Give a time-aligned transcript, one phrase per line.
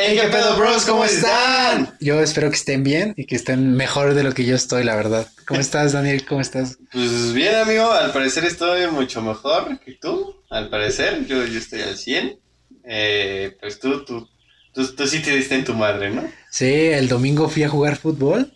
[0.00, 0.84] Hey, ¿qué pedo, bros?
[0.86, 1.96] ¿Cómo están?
[1.98, 4.94] Yo espero que estén bien y que estén mejor de lo que yo estoy, la
[4.94, 5.26] verdad.
[5.44, 6.24] ¿Cómo estás, Daniel?
[6.24, 6.78] ¿Cómo estás?
[6.92, 7.90] Pues bien, amigo.
[7.90, 10.36] Al parecer estoy mucho mejor que tú.
[10.50, 12.38] Al parecer, yo, yo estoy al 100.
[12.84, 14.28] Eh, pues tú, tú,
[14.72, 16.22] tú, tú sí te diste en tu madre, ¿no?
[16.48, 18.54] Sí, el domingo fui a jugar fútbol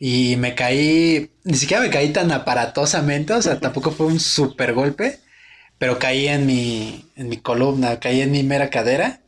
[0.00, 4.72] y me caí, ni siquiera me caí tan aparatosamente, o sea, tampoco fue un super
[4.72, 5.20] golpe,
[5.78, 9.21] pero caí en mi, en mi columna, caí en mi mera cadera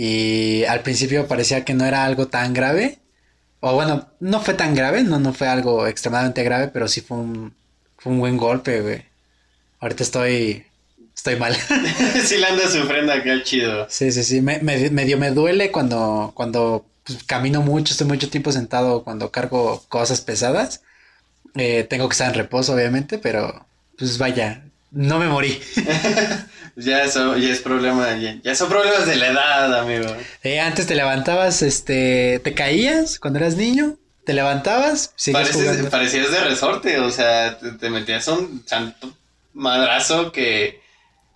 [0.00, 3.00] y al principio parecía que no era algo tan grave.
[3.58, 7.16] O bueno, no fue tan grave, no, no fue algo extremadamente grave, pero sí fue
[7.16, 7.52] un,
[7.96, 9.02] fue un buen golpe, güey.
[9.80, 10.64] Ahorita estoy,
[11.16, 11.56] estoy mal.
[12.24, 13.88] sí la andas sufriendo acá chido.
[13.90, 18.30] Sí, sí, sí, me, me, medio me duele cuando, cuando pues, camino mucho, estoy mucho
[18.30, 20.82] tiempo sentado, cuando cargo cosas pesadas.
[21.56, 23.66] Eh, tengo que estar en reposo, obviamente, pero
[23.98, 25.60] pues vaya, no me morí.
[26.78, 30.06] ya eso ya es problema, ya, son problemas de la edad, amigo.
[30.42, 36.40] Eh, antes te levantabas, este, te caías cuando eras niño, te levantabas, Pareces, parecías de
[36.40, 39.12] resorte, o sea, te, metías un santo
[39.54, 40.80] madrazo que,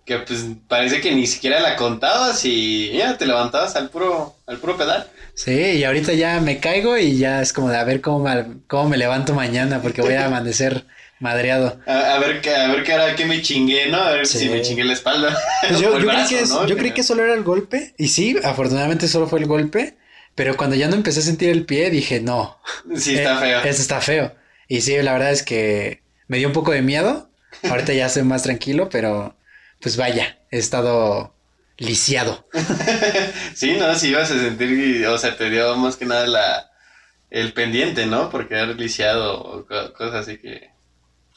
[0.04, 4.58] que pues parece que ni siquiera la contabas y ya te levantabas al puro, al
[4.58, 5.08] puro pedal.
[5.34, 8.46] Sí, y ahorita ya me caigo y ya es como de a ver cómo me,
[8.68, 10.84] cómo me levanto mañana porque voy a amanecer
[11.22, 11.80] madreado.
[11.86, 13.98] A, ver, a ver qué ahora que me chingué, ¿no?
[13.98, 15.38] A ver si me chingué la espalda.
[15.66, 17.94] Pues yo, creí que yo creí que solo era el golpe.
[17.96, 19.96] Y sí, afortunadamente solo fue el golpe.
[20.34, 22.58] Pero cuando ya no empecé a sentir el pie, dije, no.
[22.96, 23.60] Sí, está eh, feo.
[23.60, 24.34] Eso está feo.
[24.66, 27.30] Y sí, la verdad es que me dio un poco de miedo.
[27.68, 29.36] Ahorita ya estoy más tranquilo, pero
[29.80, 31.34] pues vaya, he estado
[31.76, 32.48] lisiado.
[33.54, 36.70] sí, no, si ibas a sentir, o sea, te dio más que nada la,
[37.30, 38.30] el pendiente, ¿no?
[38.30, 40.72] Porque era lisiado o cosas así que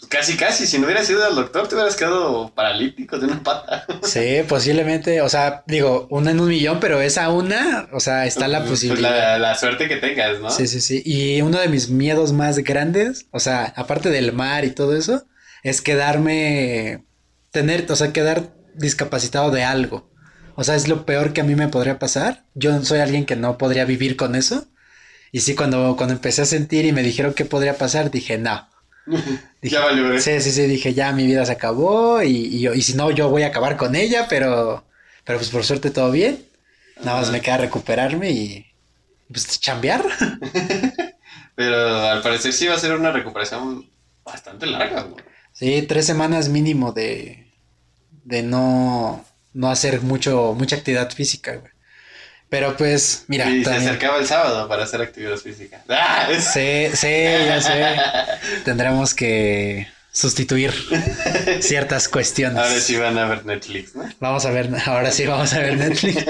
[0.09, 3.85] casi, casi, si no hubieras ido al doctor, te hubieras quedado paralítico de una pata.
[4.03, 8.47] Sí, posiblemente, o sea, digo, una en un millón, pero esa una, o sea, está
[8.47, 9.39] la pues, pues, posibilidad.
[9.39, 10.49] la, suerte que tengas, ¿no?
[10.49, 11.02] Sí, sí, sí.
[11.03, 15.25] Y uno de mis miedos más grandes, o sea, aparte del mar y todo eso,
[15.63, 17.03] es quedarme,
[17.52, 20.11] tener, o sea, quedar discapacitado de algo.
[20.55, 22.45] O sea, es lo peor que a mí me podría pasar.
[22.53, 24.67] Yo soy alguien que no podría vivir con eso.
[25.31, 28.70] Y sí, cuando, cuando empecé a sentir y me dijeron qué podría pasar, dije, no
[29.61, 32.95] ya valió, Sí, sí, sí, dije, ya mi vida se acabó y, y, y, si
[32.95, 34.86] no, yo voy a acabar con ella, pero,
[35.23, 36.45] pero pues por suerte todo bien.
[37.04, 38.65] Nada más me queda recuperarme y
[39.27, 40.04] pues chambear.
[41.55, 43.89] pero al parecer sí va a ser una recuperación
[44.23, 45.23] bastante larga, güey.
[45.54, 47.48] Sí, tres semanas mínimo de,
[48.23, 49.23] de no,
[49.54, 51.71] no hacer mucho, mucha actividad física, güey.
[52.55, 53.49] Pero pues, mira.
[53.49, 55.83] Y se acercaba el sábado para hacer actividad física.
[55.89, 56.30] ¡Ah!
[56.39, 57.98] Sí, sí, ya sé.
[58.64, 60.73] Tendremos que sustituir
[61.60, 62.58] ciertas cuestiones.
[62.58, 64.10] Ahora sí van a ver Netflix, ¿no?
[64.21, 66.23] Vamos a ver, ahora sí vamos a ver Netflix.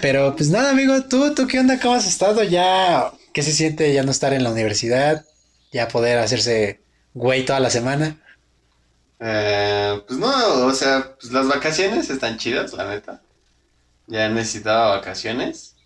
[0.00, 1.80] Pero pues nada, amigo, ¿tú, tú qué onda?
[1.80, 2.44] ¿Cómo has estado?
[2.44, 5.24] ¿Ya qué se siente ya no estar en la universidad?
[5.72, 6.78] ¿Ya poder hacerse
[7.12, 8.18] güey toda la semana?
[9.18, 13.23] Eh, pues no, o sea, pues las vacaciones están chidas, la neta
[14.06, 15.76] ya necesitaba vacaciones.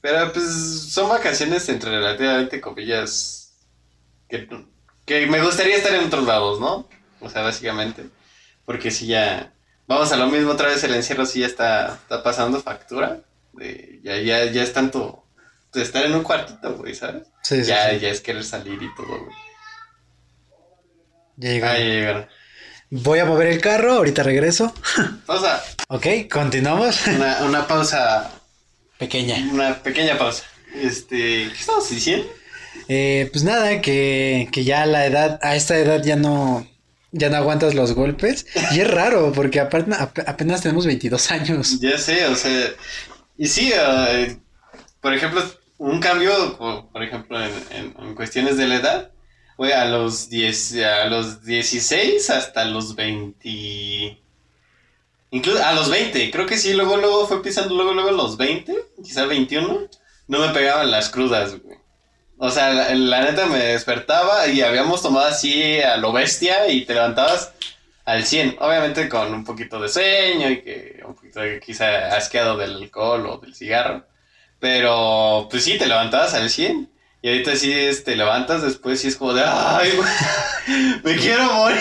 [0.00, 0.46] Pero pues
[0.90, 3.52] son vacaciones entre relativamente comillas
[4.28, 4.48] que,
[5.04, 6.88] que me gustaría estar en otros lados, ¿no?
[7.20, 8.06] O sea, básicamente.
[8.64, 9.52] Porque si ya...
[9.86, 13.20] Vamos a lo mismo, otra vez el encierro sí ya está, está pasando factura.
[13.52, 15.24] De, ya, ya, ya es tanto
[15.72, 17.26] de estar en un cuartito, güey, ¿sabes?
[17.42, 19.36] Sí, ya, ya es querer salir y todo, güey.
[21.36, 21.74] Ya llegaron.
[21.74, 22.28] Ah, ya llegaron.
[22.90, 24.74] Voy a mover el carro, ahorita regreso.
[25.26, 25.62] Pausa.
[25.88, 27.06] ok, continuamos.
[27.06, 28.32] Una, una pausa.
[28.98, 29.36] Pequeña.
[29.52, 30.44] Una pequeña pausa.
[30.74, 32.26] Este, ¿qué estamos diciendo?
[32.88, 36.66] Eh, pues nada, que, que ya a la edad, a esta edad ya no,
[37.12, 38.46] ya no aguantas los golpes.
[38.72, 39.92] Y es raro, porque aparte,
[40.26, 41.80] apenas tenemos 22 años.
[41.80, 42.70] Ya sé, o sea,
[43.38, 44.36] y sí, uh,
[45.00, 45.42] por ejemplo,
[45.78, 46.58] un cambio,
[46.92, 49.10] por, ejemplo, en, en, cuestiones de la edad,
[49.60, 54.18] fue a los 10, a los 16 hasta los 20.
[55.32, 58.74] Incluso a los 20, creo que sí, luego, luego fue pisando, luego, luego los 20,
[59.04, 59.80] quizá 21,
[60.28, 61.76] no me pegaban las crudas, güey.
[62.38, 66.94] O sea, la, neta me despertaba y habíamos tomado así a lo bestia y te
[66.94, 67.52] levantabas
[68.06, 68.56] al 100.
[68.60, 73.26] Obviamente con un poquito de sueño y que un poquito de, quizá asqueado del alcohol
[73.26, 74.06] o del cigarro.
[74.58, 76.88] Pero pues sí, te levantabas al 100.
[77.22, 79.90] Y ahorita sí te este, levantas después y es como de, ay,
[81.04, 81.78] me quiero morir.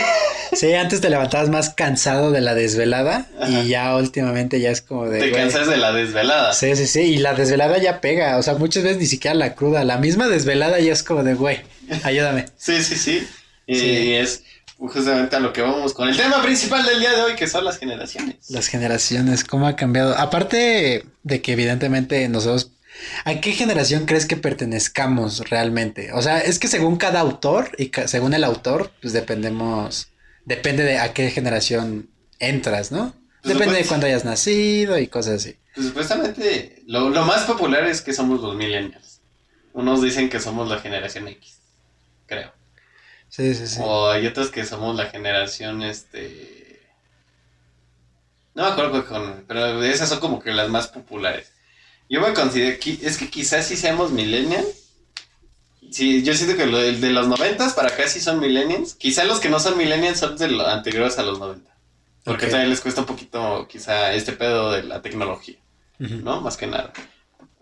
[0.52, 5.06] Sí, antes te levantabas más cansado de la desvelada y ya últimamente ya es como
[5.08, 5.20] de...
[5.20, 6.54] Te cansas de la desvelada.
[6.54, 9.56] Sí, sí, sí, y la desvelada ya pega, o sea, muchas veces ni siquiera la
[9.56, 11.62] cruda, la misma desvelada ya es como de, güey,
[12.04, 12.48] ayúdame.
[12.58, 13.28] sí, sí, sí.
[13.66, 14.44] Y, es
[14.78, 17.64] justamente a lo que vamos con el tema principal del día de hoy, que son
[17.64, 18.50] las generaciones.
[18.50, 20.18] Las generaciones, cómo ha cambiado.
[20.18, 22.72] Aparte de que evidentemente nosotros
[23.26, 26.12] ¿A qué generación crees que pertenezcamos realmente?
[26.14, 30.10] O sea, es que según cada autor y según el autor, pues dependemos,
[30.46, 32.10] depende de a qué generación
[32.40, 33.14] entras, ¿no?
[33.42, 35.58] Pues depende de cuándo hayas nacido y cosas así.
[35.76, 39.22] Pues supuestamente lo, lo más popular es que somos los millennials.
[39.74, 41.60] Unos dicen que somos la generación X,
[42.26, 42.52] creo.
[43.30, 43.80] Sí, sí, sí.
[43.82, 46.82] O hay otros que somos la generación, este...
[48.56, 49.46] No me acuerdo con...
[49.48, 51.54] Pero esas son como que las más populares.
[52.10, 52.78] Yo me considero...
[53.02, 54.68] Es que quizás si seamos millennials.
[55.92, 58.96] Sí, yo siento que lo de, los noventas para acá sí son millennials.
[58.96, 61.70] Quizá los que no son millennials son de los anteriores a los 90.
[62.24, 65.58] Porque también les cuesta un poquito quizá este pedo de la tecnología.
[66.00, 66.42] ¿No?
[66.42, 66.92] Más que nada.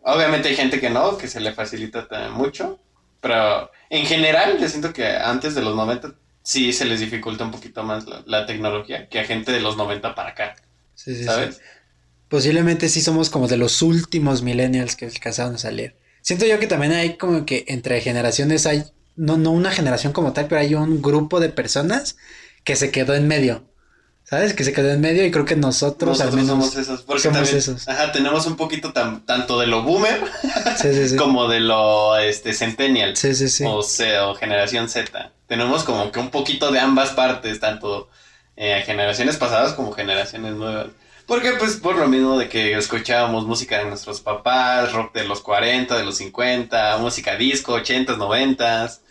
[0.03, 2.79] Obviamente hay gente que no, que se le facilita mucho.
[3.19, 7.51] Pero en general, yo siento que antes de los 90 sí se les dificulta un
[7.51, 10.55] poquito más la, tecnología que a gente de los 90 para acá.
[10.95, 11.61] Sí, sí, ¿Sabes?
[12.29, 15.95] Posiblemente sí somos como de los últimos millennials que alcanzaron a salir.
[16.21, 18.83] Siento yo que también hay como que entre generaciones hay,
[19.15, 22.17] no, no una generación como tal, pero hay un grupo de personas
[22.63, 23.63] que se quedó en medio.
[24.29, 24.53] ¿Sabes?
[24.53, 27.03] Que se quedó en medio y creo que nosotros, al menos somos esos.
[27.03, 27.87] Porque somos esos.
[27.87, 30.19] Ajá, tenemos un poquito tanto de lo boomer
[31.17, 33.15] como de lo este, centennial.
[33.15, 33.63] Sí, sí, sí.
[33.63, 35.31] O, o generación Z.
[35.47, 38.09] Tenemos como que un poquito de ambas partes, tanto
[38.57, 40.87] eh, generaciones pasadas como generaciones nuevas.
[41.27, 45.41] Porque pues por lo mismo de que escuchábamos música de nuestros papás, rock de los
[45.41, 49.01] 40, de los 50, música disco, 80s, 90s.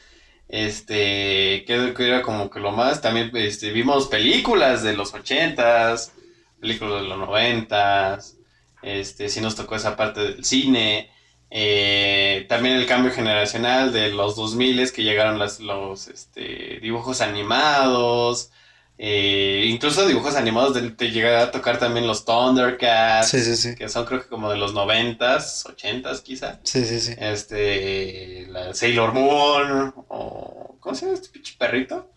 [0.48, 6.12] Este, que, era como que lo más, también este, vimos películas de los ochentas,
[6.60, 8.36] películas de los noventas,
[8.82, 11.10] este, sí nos tocó esa parte del cine,
[11.50, 18.52] eh, también el cambio generacional de los 2000 que llegaron las, los este, dibujos animados,
[18.98, 23.30] eh, incluso dibujos animados de, te llega a tocar también los Thundercats.
[23.76, 26.60] Que son creo que como de los noventas, ochentas quizá.
[26.62, 27.14] Sí, sí, sí.
[27.18, 30.76] Este, la Sailor Moon, o...
[30.80, 32.08] ¿Cómo se llama este pinche perrito?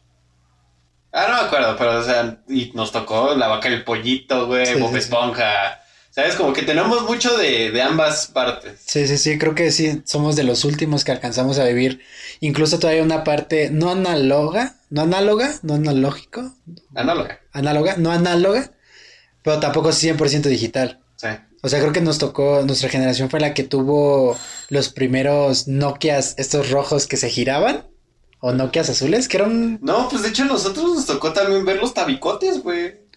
[1.11, 4.45] Ah, no me acuerdo, pero o sea, y nos tocó la vaca y el pollito,
[4.45, 5.81] güey, Bob Esponja.
[6.19, 6.35] ¿Sabes?
[6.35, 8.81] Como que tenemos mucho de, de, ambas partes.
[8.85, 12.01] Sí, sí, sí, creo que sí, somos de los últimos que alcanzamos a vivir.
[12.41, 16.53] Incluso todavía una parte no análoga, no análoga, no analógico.
[16.93, 17.39] Análoga.
[17.53, 18.71] Análoga, no análoga,
[19.43, 20.99] pero tampoco es 100% digital.
[21.15, 21.29] Sí.
[21.61, 24.37] O sea, creo que nos tocó, nuestra generación fue la que tuvo
[24.67, 27.87] los primeros Nokias, estos rojos que se giraban.
[28.41, 29.79] O Nokias azules, que eran...
[29.81, 33.08] No, pues de hecho a nosotros nos tocó también ver los tabicotes, güey.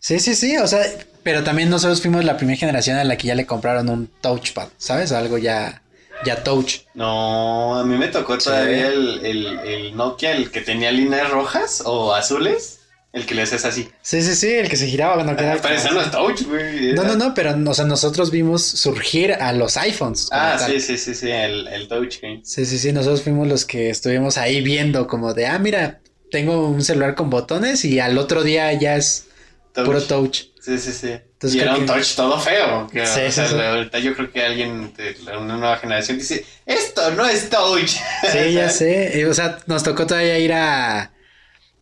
[0.00, 0.80] Sí, sí, sí, o sea,
[1.22, 4.68] pero también nosotros fuimos la primera generación a la que ya le compraron un touchpad,
[4.78, 5.12] ¿sabes?
[5.12, 5.82] Algo ya,
[6.24, 6.80] ya touch.
[6.94, 12.14] No, a mí me tocó todavía el, el, Nokia, el que tenía líneas rojas o
[12.14, 12.78] azules.
[13.12, 13.88] El que le haces así.
[14.02, 15.56] Sí, sí, sí, el que se giraba cuando quedaba.
[15.56, 16.92] Ah, parece no es touch, güey.
[16.92, 20.28] No, no, no, pero o sea, nosotros vimos surgir a los iPhones.
[20.30, 23.90] Ah, sí, sí, sí, sí, el, el touch, Sí, sí, sí, nosotros fuimos los que
[23.90, 25.98] estuvimos ahí viendo como de, ah, mira,
[26.30, 29.26] tengo un celular con botones y al otro día ya es
[29.74, 30.42] Puro touch.
[30.60, 31.18] Sí, sí, sí.
[31.42, 32.88] y era un touch todo feo.
[32.92, 37.48] sí, sí, Ahorita yo creo que alguien de una nueva generación dice, esto no es
[37.48, 37.92] touch.
[38.32, 39.26] Sí, ya sé.
[39.26, 41.12] O sea, nos tocó todavía ir a,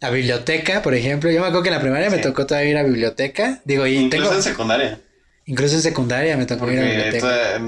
[0.01, 1.31] a biblioteca, por ejemplo.
[1.31, 3.61] Yo me acuerdo que en la primaria me tocó todavía ir a biblioteca.
[3.65, 5.01] Digo, y Incluso en secundaria.
[5.47, 7.61] Incluso en secundaria me tocó ir a biblioteca.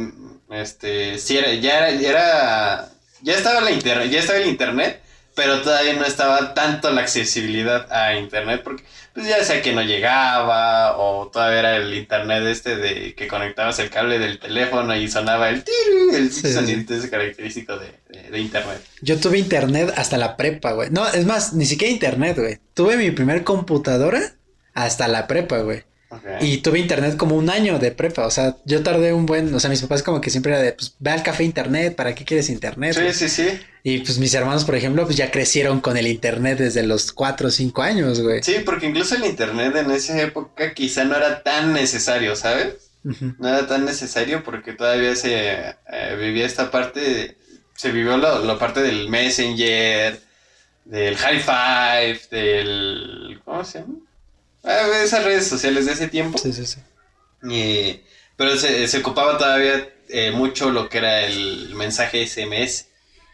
[0.52, 2.88] este, sí, era, ya era, ya era,
[3.22, 5.00] ya estaba la internet, ya estaba el internet,
[5.40, 9.80] pero todavía no estaba tanto la accesibilidad a internet porque pues ya sea que no
[9.80, 15.08] llegaba o todavía era el internet este de que conectabas el cable del teléfono y
[15.08, 18.84] sonaba el tiri, el sonido ese característico de, internet.
[19.00, 20.90] Yo tuve internet hasta la prepa, güey.
[20.90, 22.58] No, es más, ni siquiera internet, güey.
[22.74, 24.20] Tuve mi primer computadora
[24.74, 25.84] hasta la prepa, güey.
[26.40, 29.60] Y tuve internet como un año de prepa, o sea, yo tardé un buen, o
[29.60, 32.24] sea, mis papás como que siempre era de, pues, ve al café internet, ¿para qué
[32.24, 32.94] quieres internet?
[32.94, 33.60] Sí, sí, sí.
[33.84, 37.48] Y pues mis hermanos, por ejemplo, pues ya crecieron con el internet desde los cuatro
[37.48, 38.42] o cinco años, güey.
[38.42, 42.90] Sí, porque incluso el internet en esa época quizá no era tan necesario, ¿sabes?
[43.02, 47.36] No era tan necesario porque todavía se eh, vivía esta parte,
[47.74, 50.20] se vivió la parte del Messenger,
[50.84, 53.94] del High Five, del, ¿cómo se llama?
[54.64, 56.38] Ah, esas redes sociales de ese tiempo.
[56.38, 58.02] Sí, sí, sí.
[58.36, 62.86] pero se, se, ocupaba todavía eh, mucho lo que era el mensaje SMS.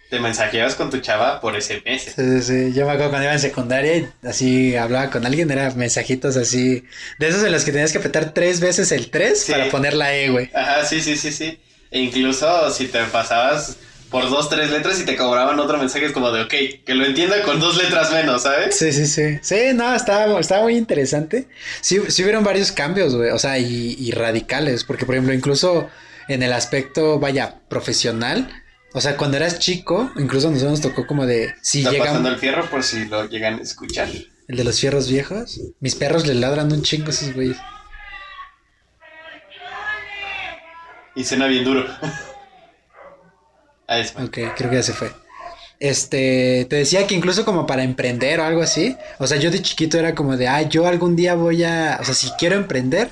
[0.08, 2.02] Te mensajeabas con tu chava por SMS.
[2.02, 2.72] Sí, sí, sí.
[2.72, 6.84] Yo me acuerdo cuando iba en secundaria y así hablaba con alguien, eran mensajitos así.
[7.18, 10.14] De esos en los que tenías que apretar tres veces el 3 para poner la
[10.14, 10.50] E, güey.
[10.54, 11.58] Ajá, sí, sí, sí, sí.
[11.90, 13.78] E incluso si te pasabas
[14.16, 16.54] por dos, tres letras y te cobraban otro mensaje, es como de, ok,
[16.86, 18.74] que lo entienda con dos letras menos, ¿sabes?
[18.74, 19.38] Sí, sí, sí.
[19.42, 21.48] Sí, no, estaba, estaba muy interesante.
[21.82, 25.90] Sí, sí hubieron varios cambios, güey, o sea, y, radicales, porque por ejemplo, incluso
[26.28, 28.48] en el aspecto, vaya, profesional.
[28.94, 32.30] O sea, cuando eras chico, incluso nosotros nos tocó como de si Está llegamos pasando
[32.30, 34.08] el fierro por si lo llegan a escuchar.
[34.48, 35.60] el de los fierros viejos.
[35.80, 37.58] Mis perros le ladran un chingo a esos güeyes.
[41.14, 41.84] Y suena bien duro.
[43.86, 44.14] Ahí es.
[44.16, 45.10] Ok, creo que ya se fue.
[45.78, 49.60] Este, te decía que incluso como para emprender o algo así, o sea, yo de
[49.60, 53.10] chiquito era como de, ah, yo algún día voy a, o sea, si quiero emprender,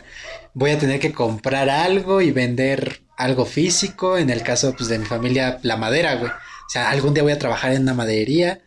[0.54, 4.98] voy a tener que comprar algo y vender algo físico, en el caso, pues, de
[4.98, 6.30] mi familia, la madera, güey.
[6.30, 8.62] O sea, algún día voy a trabajar en una maderería.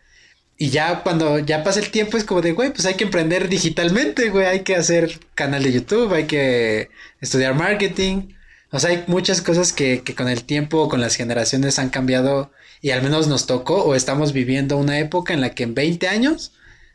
[0.56, 3.48] Y ya cuando ya pasa el tiempo es como de, güey, pues hay que emprender
[3.48, 8.34] digitalmente, güey, hay que hacer canal de YouTube, hay que estudiar marketing.
[8.70, 12.50] O sea, hay muchas cosas que, que con el tiempo, con las generaciones han cambiado
[12.82, 16.06] y al menos nos tocó o estamos viviendo una época en la que en 20
[16.08, 16.52] años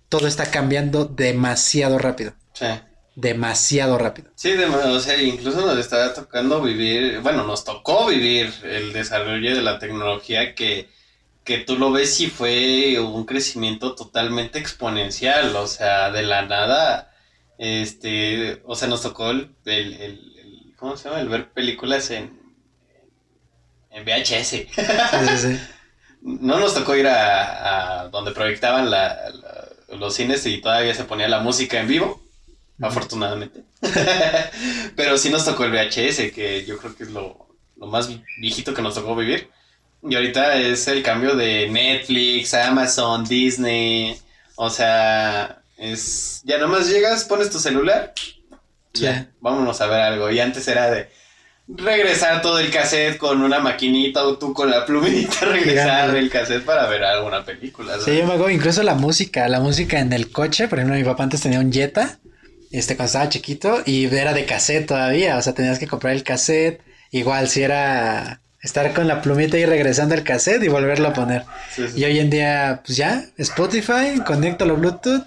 [0.10, 2.34] todo está cambiando demasiado rápido.
[2.54, 2.68] Sí.
[3.16, 4.30] Demasiado rápido.
[4.36, 9.56] Sí, de- o sea, incluso nos está tocando vivir, bueno, nos tocó vivir el desarrollo
[9.56, 10.90] de la tecnología que,
[11.44, 17.12] que tú lo ves y fue un crecimiento totalmente exponencial, o sea, de la nada,
[17.58, 20.33] este, o sea, nos tocó el, el, el- el-
[20.84, 21.22] ¿cómo se llama?
[21.22, 22.38] El ver películas en,
[23.90, 24.50] en VHS.
[24.50, 25.60] Sí, sí, sí.
[26.26, 31.04] No nos tocó ir a, a donde proyectaban la- la- los cines y todavía se
[31.04, 32.22] ponía la música en vivo,
[32.82, 33.64] afortunadamente.
[34.96, 37.48] Pero sí nos tocó el VHS, que yo creo que es lo,
[37.78, 38.10] lo más
[38.40, 39.50] viejito que nos tocó vivir.
[40.02, 44.18] Y ahorita es el cambio de Netflix, Amazon, Disney.
[44.56, 48.14] O sea, es ya nomás llegas, pones tu celular,
[48.94, 50.30] ya, vámonos a ver algo.
[50.32, 51.10] Y antes era de
[51.68, 56.64] regresar todo el cassette con una maquinita o tú con la plumita, regresar el cassette
[56.64, 58.00] para ver alguna película.
[58.00, 61.04] Sí, yo me acuerdo, incluso la música, la música en el coche, por ejemplo, mi
[61.04, 62.20] papá antes tenía un Jetta,
[62.72, 66.24] este, cuando estaba chiquito, y era de cassette todavía, o sea, tenías que comprar el
[66.24, 66.82] cassette,
[67.12, 71.44] igual si era estar con la plumita y regresando el cassette y volverlo a poner.
[71.74, 72.00] Sí, sí.
[72.00, 75.24] Y hoy en día, pues ya, Spotify, conecto lo Bluetooth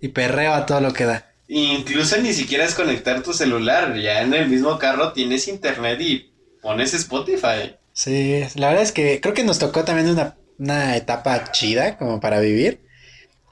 [0.00, 1.27] y perreo a todo lo que da.
[1.48, 6.30] Incluso ni siquiera es conectar tu celular, ya en el mismo carro tienes internet y
[6.60, 7.74] pones Spotify.
[7.94, 12.20] Sí, la verdad es que creo que nos tocó también una, una etapa chida como
[12.20, 12.80] para vivir,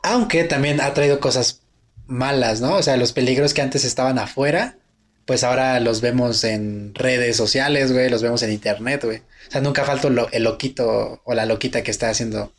[0.03, 1.63] aunque también ha traído cosas
[2.07, 2.75] malas, ¿no?
[2.77, 4.77] O sea, los peligros que antes estaban afuera,
[5.25, 9.19] pues ahora los vemos en redes sociales, güey, los vemos en internet, güey.
[9.49, 12.53] O sea, nunca falta el loquito o la loquita que está haciendo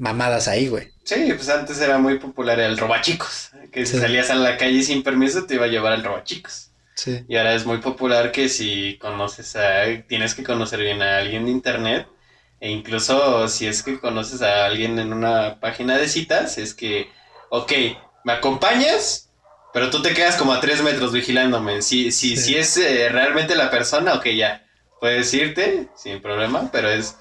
[0.00, 0.88] mamadas ahí, güey.
[1.04, 5.02] Sí, pues antes era muy popular el robachicos, que si salías a la calle sin
[5.02, 6.70] permiso te iba a llevar al robachicos.
[6.94, 7.24] Sí.
[7.28, 11.44] Y ahora es muy popular que si conoces a, tienes que conocer bien a alguien
[11.46, 12.06] de internet,
[12.60, 17.10] e incluso si es que conoces a alguien en una página de citas, es que,
[17.50, 17.72] ok,
[18.24, 19.30] ¿me acompañas?
[19.72, 21.82] Pero tú te quedas como a tres metros vigilándome.
[21.82, 22.42] Si, si, Sí.
[22.44, 24.66] si es eh, realmente la persona, ok, ya,
[25.00, 27.16] puedes irte sin problema, pero es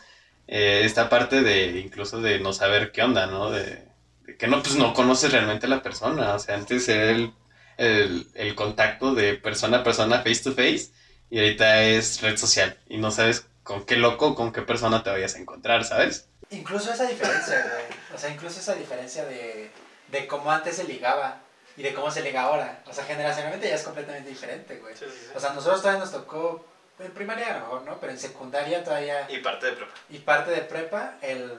[0.52, 3.52] eh, esta parte de incluso de no saber qué onda, ¿no?
[3.52, 3.86] De,
[4.26, 6.34] de que no, pues no conoces realmente a la persona.
[6.34, 7.34] O sea, antes era el,
[7.78, 10.90] el, el contacto de persona a persona, face to face,
[11.30, 12.76] y ahorita es red social.
[12.90, 16.28] Y no sabes con qué loco, con qué persona te vayas a encontrar, ¿sabes?
[16.50, 18.00] Incluso esa diferencia, güey.
[18.16, 19.70] O sea, incluso esa diferencia de,
[20.08, 21.44] de cómo antes se ligaba
[21.78, 22.82] y de cómo se liga ahora.
[22.88, 24.96] O sea, generacionalmente ya es completamente diferente, güey.
[25.36, 26.66] O sea, nosotros todavía nos tocó,
[27.00, 28.00] en primaria a lo mejor, ¿no?
[28.00, 29.92] Pero en secundaria todavía, Y parte de prepa.
[30.10, 31.58] y parte de prepa, el,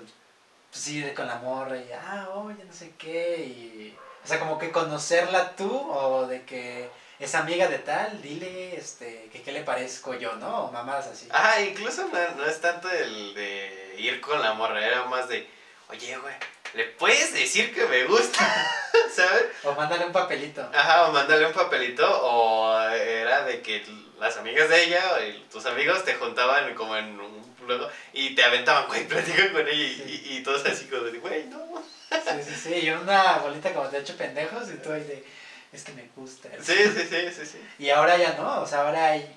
[0.71, 3.97] pues ir con la morra y, ah, oye, no sé qué, y...
[4.23, 9.29] O sea, como que conocerla tú o de que es amiga de tal, dile, este,
[9.33, 10.65] que qué le parezco yo, ¿no?
[10.67, 11.27] O mamadas así.
[11.31, 15.49] Ah, incluso no, no es tanto el de ir con la morra, era más de,
[15.89, 16.35] oye, güey,
[16.75, 18.45] ¿le puedes decir que me gusta?
[19.15, 19.45] ¿Sabes?
[19.65, 20.69] O mándale un papelito.
[20.75, 23.85] Ajá, o mándale un papelito, o era de que
[24.21, 28.45] las amigas de ella y tus amigos te juntaban como en un luego y te
[28.45, 31.83] aventaban, güey, platica con ella y, y, y todos así como de, güey, no.
[32.11, 35.25] Sí, sí, sí, y una bolita como de hecho pendejos y tú ahí de,
[35.73, 36.49] es que me gusta.
[36.61, 37.69] Sí, sí, sí, sí, sí.
[37.79, 39.37] Y ahora ya no, o sea, ahora hay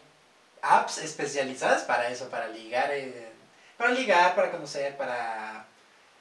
[0.62, 3.32] apps especializadas para eso, para ligar, eh,
[3.78, 5.66] para ligar, para conocer, para,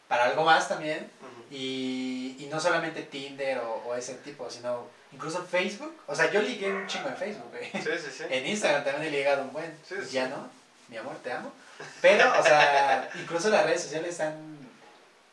[0.09, 1.11] para algo más también.
[1.51, 5.95] Y, y no solamente Tinder o, o ese tipo, sino incluso Facebook.
[6.07, 7.71] O sea, yo ligué un chingo en Facebook, güey.
[7.73, 8.25] Sí, sí, sí.
[8.31, 9.71] En Instagram también he ligado un buen.
[9.87, 10.15] Sí, Pues sí.
[10.15, 10.49] ya no,
[10.89, 11.53] mi amor, te amo.
[12.01, 14.37] Pero, o sea, incluso las redes sociales están,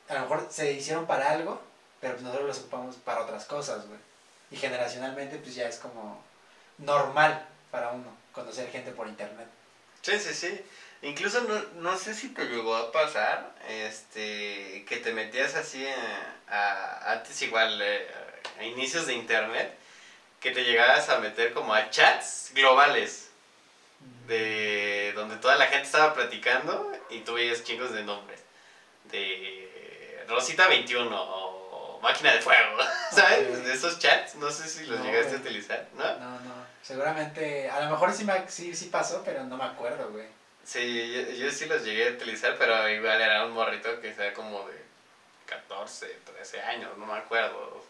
[0.09, 1.62] a lo mejor se hicieron para algo,
[2.01, 4.00] pero pues nosotros las ocupamos para otras cosas, güey.
[4.51, 6.24] Y generacionalmente, pues ya es como
[6.79, 9.48] normal para uno conocer gente por internet.
[10.01, 10.62] Sí, sí, sí.
[11.01, 16.36] Incluso no, no sé si te llegó a pasar, este, que te metías así a,
[16.50, 18.07] a- antes igual, eh,
[18.60, 19.75] a inicios de internet,
[20.39, 23.29] que te llegabas a meter como a chats globales.
[24.27, 28.39] de donde toda la gente estaba platicando y tú veías chingos de nombres.
[29.05, 32.77] De Rosita 21 o Máquina de Fuego,
[33.12, 33.63] ¿sabes?
[33.65, 36.03] De esos chats, no sé si los No, llegaste a utilizar, ¿no?
[36.03, 36.69] No, no.
[36.81, 40.27] Seguramente, a lo mejor sí, me, sí, sí pasó, pero no me acuerdo, güey.
[40.63, 44.34] Sí, yo, yo sí los llegué a utilizar, pero igual era un morrito que sea
[44.34, 44.79] como de
[45.48, 47.84] 14, 13 años, no me acuerdo.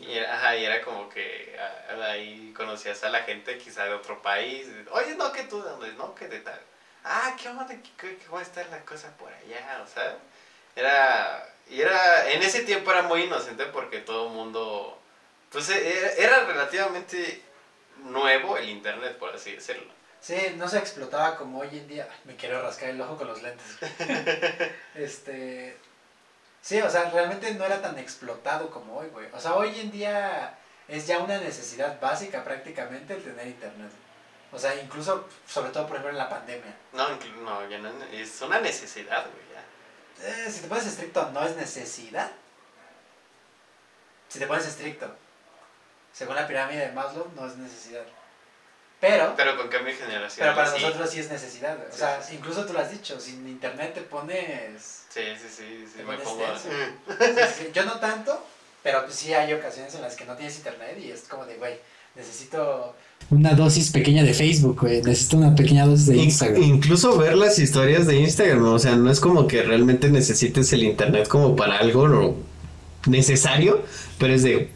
[0.00, 3.92] Y era, ajá, y era como que ah, ahí conocías a la gente quizá de
[3.92, 4.66] otro país.
[4.90, 6.60] Oye, no, que tú de dónde, no, que de tal.
[7.04, 7.66] Ah, ¿qué onda?
[7.66, 9.82] ¿Qué, qué, qué va a estar la cosa por allá?
[9.82, 10.16] O sea,
[10.74, 11.46] era...
[11.68, 12.30] Y era...
[12.30, 14.98] En ese tiempo era muy inocente porque todo el mundo...
[15.50, 17.42] Pues era, era relativamente
[18.04, 19.92] nuevo el internet, por así decirlo.
[20.24, 22.08] Sí, no se explotaba como hoy en día.
[22.24, 23.76] Me quiero rascar el ojo con los lentes.
[24.94, 25.76] este.
[26.64, 29.28] Sí, o sea, realmente no era tan explotado como hoy, güey.
[29.34, 33.90] O sea, hoy en día es ya una necesidad básica prácticamente el tener internet.
[34.50, 36.74] O sea, incluso, sobre todo, por ejemplo, en la pandemia.
[36.94, 37.06] No,
[37.42, 40.26] no, ya no, es una necesidad, güey, ya.
[40.26, 42.32] Eh, si te pones estricto, no es necesidad.
[44.28, 45.14] Si te pones estricto,
[46.14, 48.06] según la pirámide de Maslow, no es necesidad.
[49.06, 50.38] Pero, Pero con cambio de generación.
[50.46, 50.82] pero para sí.
[50.82, 51.76] nosotros sí es necesidad.
[51.76, 55.46] O Sí, sea, sí, incluso tú lo has dicho, sin internet te pones Sí, sí,
[55.48, 56.42] sí, sí, me pongo...
[56.44, 57.12] Mm.
[57.18, 58.42] Sí, sí, Yo no tanto,
[58.82, 61.56] pero pues sí hay ocasiones en las que no tienes internet y es como de,
[61.56, 61.74] güey,
[62.16, 62.94] necesito
[63.30, 66.62] una dosis pequeña de Facebook, güey, necesito una pequeña dosis de In- Instagram.
[66.62, 70.82] incluso ver las historias de Instagram, o sea, no es como que realmente necesites el
[70.84, 72.34] internet como para algo no
[73.06, 73.82] necesario,
[74.18, 74.70] pero es de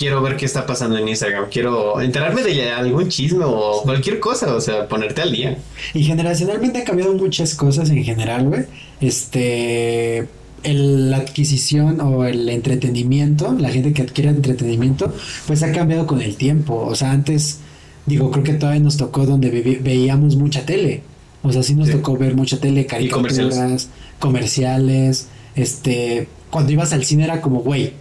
[0.00, 4.54] quiero ver qué está pasando en Instagram, quiero enterarme de algún chisme o cualquier cosa,
[4.56, 5.58] o sea, ponerte al día.
[5.92, 8.62] Y generacionalmente han cambiado muchas cosas en general, güey.
[9.00, 10.26] Este,
[10.62, 15.12] el- la adquisición o el entretenimiento, la gente que adquiere entretenimiento,
[15.46, 16.76] pues ha cambiado con el tiempo.
[16.86, 17.58] O sea, antes,
[18.06, 19.50] digo, creo que todavía nos tocó donde
[19.82, 21.02] veíamos mucha tele.
[21.42, 21.94] O sea, sí nos Sí.
[21.94, 23.88] tocó ver mucha tele, caricaturas, comerciales.
[24.18, 25.28] comerciales.
[25.56, 27.92] Este, cuando ibas al cine era como, güey,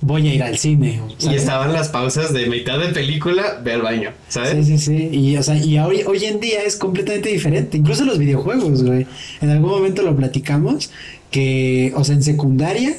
[0.00, 1.00] voy a ir al cine.
[1.18, 1.40] Y ¿sabes?
[1.40, 4.66] estaban las pausas de mitad de película, ve al baño, ¿sabes?
[4.66, 5.08] Sí, sí, sí.
[5.12, 7.78] Y, o sea, y hoy, hoy en día es completamente diferente.
[7.78, 9.06] Incluso los videojuegos, güey.
[9.40, 10.90] En algún momento lo platicamos
[11.30, 12.96] que, o sea, en secundaria,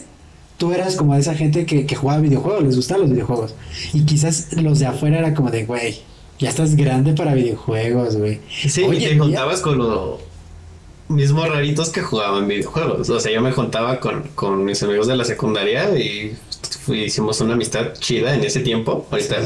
[0.58, 3.56] tú eras como de esa gente que, que jugaba videojuegos, les gustaban los videojuegos.
[3.94, 6.00] Y quizás los de afuera era como de, güey,
[6.38, 8.40] ya estás grande para videojuegos, güey.
[8.50, 10.20] Sí, Hoy y te juntabas con los
[11.10, 13.10] mismos raritos que jugaban videojuegos.
[13.10, 16.38] O sea, yo me juntaba con, con mis amigos de la secundaria y
[16.94, 19.08] hicimos una amistad chida en ese tiempo.
[19.12, 19.38] Ahorita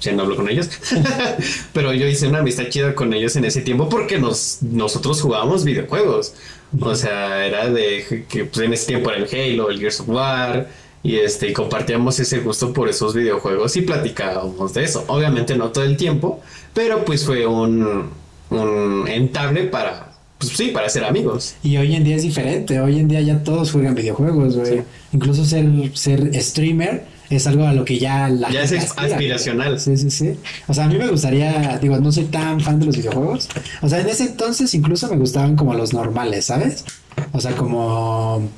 [0.00, 0.68] ya no hablo con ellos.
[1.72, 5.64] Pero yo hice una amistad chida con ellos en ese tiempo porque nos, nosotros jugábamos
[5.64, 6.34] videojuegos.
[6.80, 10.08] O sea, era de que pues, en ese tiempo era el Halo, el Gears of
[10.08, 10.68] War.
[11.02, 15.04] Y este, y compartíamos ese gusto por esos videojuegos y platicábamos de eso.
[15.08, 16.42] Obviamente no todo el tiempo,
[16.74, 18.10] pero pues fue un,
[18.50, 20.09] un entable para,
[20.40, 21.54] pues sí, para ser amigos.
[21.62, 22.80] Y hoy en día es diferente.
[22.80, 24.78] Hoy en día ya todos juegan videojuegos, güey.
[24.78, 24.82] Sí.
[25.12, 29.08] Incluso ser, ser streamer es algo a lo que ya la Ya es gente aspira,
[29.08, 29.78] aspiracional.
[29.78, 30.34] Sí, sí, sí.
[30.66, 33.50] O sea, a mí me gustaría, digo, no soy tan fan de los videojuegos.
[33.82, 36.86] O sea, en ese entonces incluso me gustaban como los normales, ¿sabes?
[37.32, 38.48] O sea, como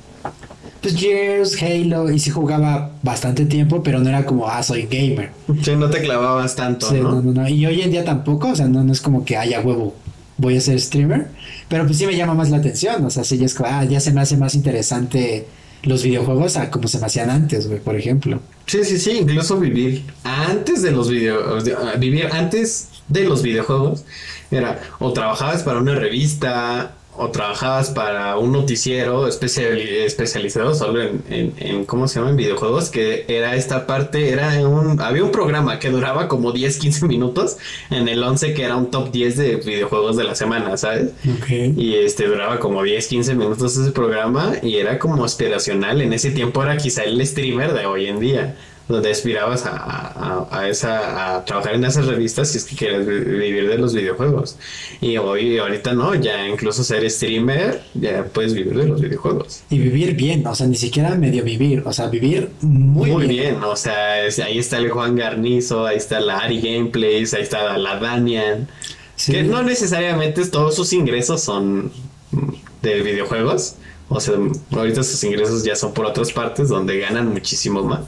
[0.81, 5.31] pues Gears, Halo, y sí jugaba bastante tiempo, pero no era como, ah, soy gamer.
[5.63, 7.13] Sí, no te clavabas tanto, Sí, ¿no?
[7.13, 7.49] no, no, no.
[7.49, 9.95] Y hoy en día tampoco, o sea, no, no es como que haya huevo,
[10.43, 11.29] voy a ser streamer,
[11.69, 14.01] pero pues sí me llama más la atención, o sea, sí ya es ah, ya
[14.01, 15.47] se me hace más interesante
[15.85, 18.41] los videojuegos a como se me hacían antes, güey, por ejemplo.
[18.67, 21.65] Sí, sí, sí, incluso vivir antes de los videos,
[21.99, 24.05] vivir antes de los videojuegos
[24.51, 31.23] era o trabajabas para una revista o trabajabas para un noticiero especial, especializado solo en,
[31.29, 32.31] en, en, ¿cómo se llama?
[32.31, 36.79] En videojuegos, que era esta parte, era un, había un programa que duraba como 10,
[36.79, 37.59] 15 minutos
[37.91, 41.11] en el 11 que era un top 10 de videojuegos de la semana, ¿sabes?
[41.51, 46.01] Y este duraba como 10, 15 minutos ese programa y era como aspiracional.
[46.01, 48.57] En ese tiempo era quizá el streamer de hoy en día,
[48.93, 53.07] donde aspirabas a, a, a esa, a trabajar en esas revistas si es que quieres
[53.07, 54.57] vi- vivir de los videojuegos.
[55.01, 59.63] Y hoy, ahorita no, ya incluso ser streamer, ya puedes vivir de los videojuegos.
[59.71, 63.55] Y vivir bien, o sea, ni siquiera medio vivir, o sea, vivir muy, Muy, bien.
[63.57, 63.65] bien.
[63.65, 67.77] o sea, es- ahí está el Juan Garnizo, ahí está la Ari Gameplays, ahí está
[67.79, 68.69] la Danian.
[69.17, 69.33] Sí.
[69.33, 71.91] Que no necesariamente todos sus ingresos son
[72.83, 73.75] de videojuegos.
[74.09, 74.35] O sea,
[74.73, 78.01] ahorita sus ingresos ya son por otras partes donde ganan muchísimo más.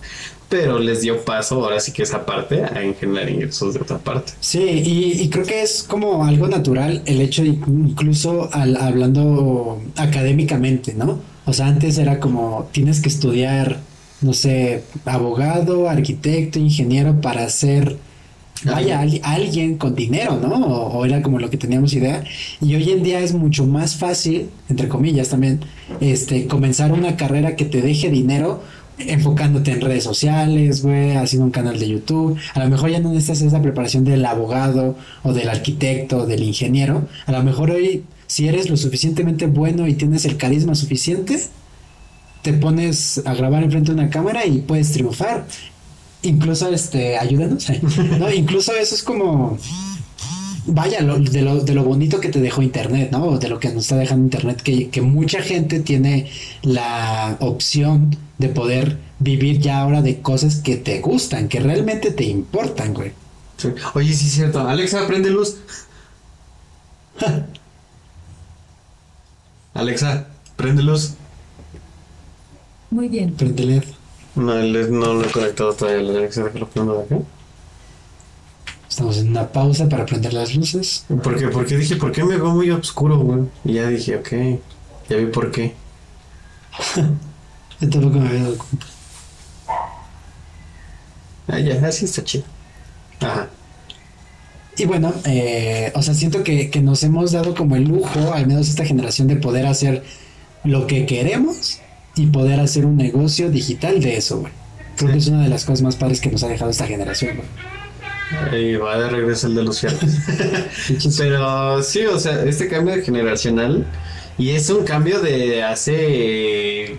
[0.57, 4.33] Pero les dio paso, ahora sí que esa parte, a generar ingresos de otra parte.
[4.41, 9.81] Sí, y, y creo que es como algo natural el hecho de incluso al, hablando
[9.97, 11.19] académicamente, ¿no?
[11.45, 13.81] O sea, antes era como tienes que estudiar,
[14.21, 17.97] no sé, abogado, arquitecto, ingeniero para ser
[18.65, 20.55] vaya, al- alguien con dinero, ¿no?
[20.55, 22.23] O, o era como lo que teníamos idea.
[22.61, 25.61] Y hoy en día es mucho más fácil, entre comillas también,
[26.01, 28.63] este, comenzar una carrera que te deje dinero
[28.99, 32.39] enfocándote en redes sociales, güey, haciendo un canal de YouTube.
[32.55, 36.43] A lo mejor ya no necesitas esa preparación del abogado o del arquitecto o del
[36.43, 37.09] ingeniero.
[37.27, 41.41] A lo mejor hoy, si eres lo suficientemente bueno y tienes el carisma suficiente,
[42.43, 45.47] te pones a grabar enfrente de una cámara y puedes triunfar.
[46.23, 47.67] Incluso, este, ayúdanos.
[48.19, 48.33] ¿no?
[48.33, 49.59] Incluso eso es como,
[50.67, 53.39] vaya, lo- de, lo, de lo bonito que te dejó Internet, ¿no?
[53.39, 56.31] De lo que nos está dejando Internet, que, que mucha gente tiene
[56.63, 62.25] la opción de poder vivir ya ahora de cosas que te gustan, que realmente te
[62.25, 63.13] importan, güey.
[63.57, 63.69] Sí.
[63.95, 64.61] Oye, sí es cierto.
[64.69, 65.57] Alexa, prende luz.
[69.75, 71.15] Alexa, prende luz.
[72.91, 73.35] Muy bien.
[73.37, 73.85] Frente LED.
[74.37, 77.17] No, le- no lo he conectado todavía Alexa, déjalo prendo de acá.
[78.95, 81.05] Estamos en una pausa para prender las luces.
[81.09, 81.49] ¿Por qué?
[81.49, 83.41] Porque dije, ¿por qué me veo muy oscuro, güey?
[83.65, 84.29] Y ya dije, ok,
[85.09, 85.75] ya vi por qué.
[87.81, 88.87] Yo tampoco me había dado cuenta.
[91.49, 92.45] Ah, ya, así está chido.
[93.19, 93.49] Ajá.
[94.77, 98.47] Y bueno, eh, o sea, siento que, que nos hemos dado como el lujo, al
[98.47, 100.05] menos esta generación, de poder hacer
[100.63, 101.81] lo que queremos
[102.15, 104.53] y poder hacer un negocio digital de eso, güey.
[104.97, 107.39] Creo que es una de las cosas más padres que nos ha dejado esta generación,
[107.39, 107.49] güey.
[108.53, 110.01] Y va de regreso el de los fierros.
[111.19, 113.87] Pero sí, o sea, este cambio generacional.
[114.39, 116.99] Y es un cambio de hace.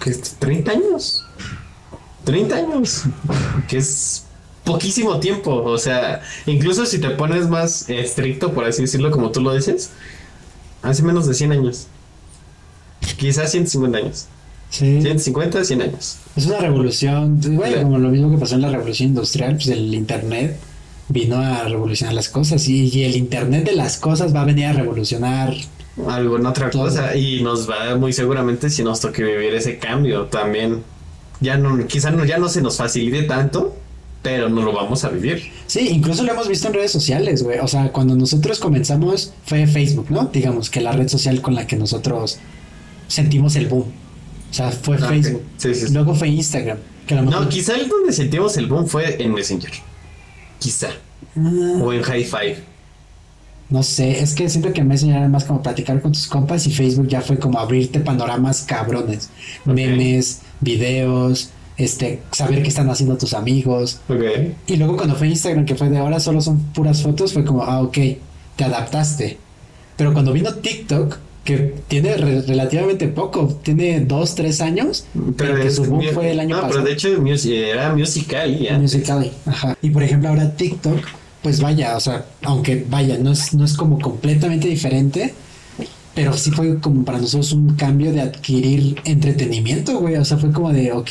[0.00, 0.36] ¿qué es?
[0.38, 1.24] 30 años.
[2.24, 3.04] 30 años.
[3.68, 4.24] Que es
[4.64, 5.62] poquísimo tiempo.
[5.64, 9.90] O sea, incluso si te pones más estricto, por así decirlo, como tú lo dices,
[10.82, 11.86] hace menos de 100 años.
[13.16, 14.26] Quizás 150 años.
[14.72, 16.16] Sí, 150, 100 años.
[16.34, 17.82] es una revolución, Claro.
[17.82, 20.56] como lo mismo que pasó en la revolución industrial, pues el internet
[21.08, 24.64] vino a revolucionar las cosas y, y el internet de las cosas va a venir
[24.66, 25.54] a revolucionar
[26.08, 26.84] alguna otra Todo.
[26.84, 30.78] cosa y nos va muy seguramente si nos toque vivir ese cambio también
[31.40, 33.76] ya no quizá no ya no se nos facilite tanto
[34.22, 37.58] pero no lo vamos a vivir Sí, incluso lo hemos visto en redes sociales, güey.
[37.58, 40.30] O sea, cuando nosotros comenzamos fue Facebook, ¿no?
[40.32, 42.38] Digamos que la red social con la que nosotros
[43.08, 43.84] sentimos el boom.
[44.52, 45.08] O sea, fue Ah, ok.
[45.08, 45.42] Facebook.
[45.56, 45.92] Sí, sí, sí.
[45.92, 46.78] Luego fue Instagram.
[47.06, 49.72] Que a lo no quizá el donde sentimos el boom fue en Messenger
[50.60, 50.90] quizá
[51.36, 52.72] Ah, o en High Five
[53.70, 56.70] no sé, es que siento que Messenger era más como platicar con tus compas y
[56.70, 59.30] Facebook ya fue como abrirte panoramas cabrones.
[59.64, 64.00] Memes, videos, este, saber qué están haciendo tus amigos.
[64.66, 67.62] Y luego cuando fue Instagram, que fue de ahora solo son puras fotos, fue como,
[67.62, 67.96] ah, ok,
[68.56, 69.38] te adaptaste.
[69.96, 75.70] Pero cuando vino TikTok, que tiene re- relativamente poco, tiene dos, tres años, pero que
[75.70, 76.84] su boom fue el año no, pasado.
[76.84, 79.76] pero de hecho mus- era musical ya Musical.ly, ajá.
[79.82, 81.00] Y por ejemplo ahora TikTok,
[81.42, 85.34] pues vaya, o sea, aunque vaya, no es, no es como completamente diferente,
[86.14, 90.16] pero sí fue como para nosotros un cambio de adquirir entretenimiento, güey.
[90.16, 91.10] O sea, fue como de, ok,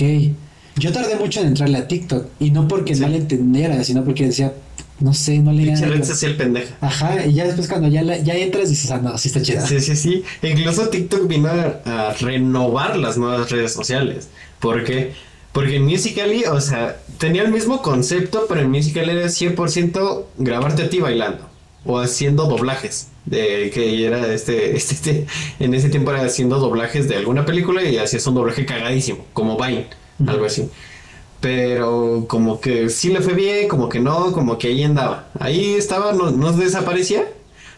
[0.77, 3.01] yo tardé mucho en entrarle a TikTok y no porque Sí.
[3.01, 4.53] no le entendiera, sino porque decía,
[5.01, 6.05] no sé, no le Pinche red era...
[6.05, 9.27] social pendeja Ajá, y ya después cuando ya, la- ya entras dices, ah, no, sí
[9.29, 9.65] está chida.
[9.67, 10.23] Sí, sí, sí.
[10.41, 14.29] Incluso TikTok vino a, a renovar las nuevas redes sociales.
[14.59, 15.13] ¿Por qué?
[15.51, 20.83] Porque en Musical.ly, o sea, tenía el mismo concepto, pero en Musical.ly era 100% grabarte
[20.83, 21.49] a ti bailando
[21.83, 23.07] o haciendo doblajes.
[23.25, 25.25] De que era este, este, este,
[25.59, 29.57] en ese tiempo era haciendo doblajes de alguna película y hacías un doblaje cagadísimo, como
[29.57, 29.87] Vine,
[30.25, 30.69] algo así.
[31.41, 35.27] Pero como que sí le fue bien, como que no, como que ahí andaba.
[35.39, 37.27] Ahí estaba, no, no desaparecía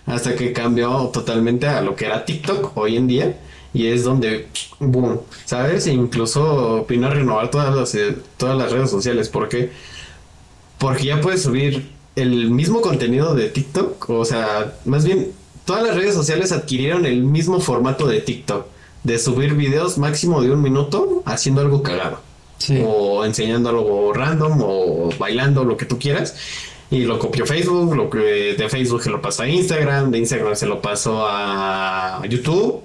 [0.06, 3.40] hasta que cambió totalmente a lo que era TikTok hoy en día.
[3.74, 4.48] Y es donde,
[4.80, 5.88] boom, ¿sabes?
[5.88, 9.30] E incluso a renovar todas las, eh, todas las redes sociales.
[9.30, 9.72] ¿Por qué?
[10.78, 14.10] Porque ya puedes subir el mismo contenido de TikTok.
[14.10, 15.32] O sea, más bien,
[15.66, 18.68] todas las redes sociales adquirieron el mismo formato de TikTok.
[19.04, 22.33] De subir videos máximo de un minuto haciendo algo cagado
[22.64, 22.82] Sí.
[22.86, 26.36] o enseñando algo random o bailando lo que tú quieras
[26.90, 30.56] y lo copió Facebook, lo que de Facebook se lo pasó a Instagram, de Instagram
[30.56, 32.82] se lo pasó a YouTube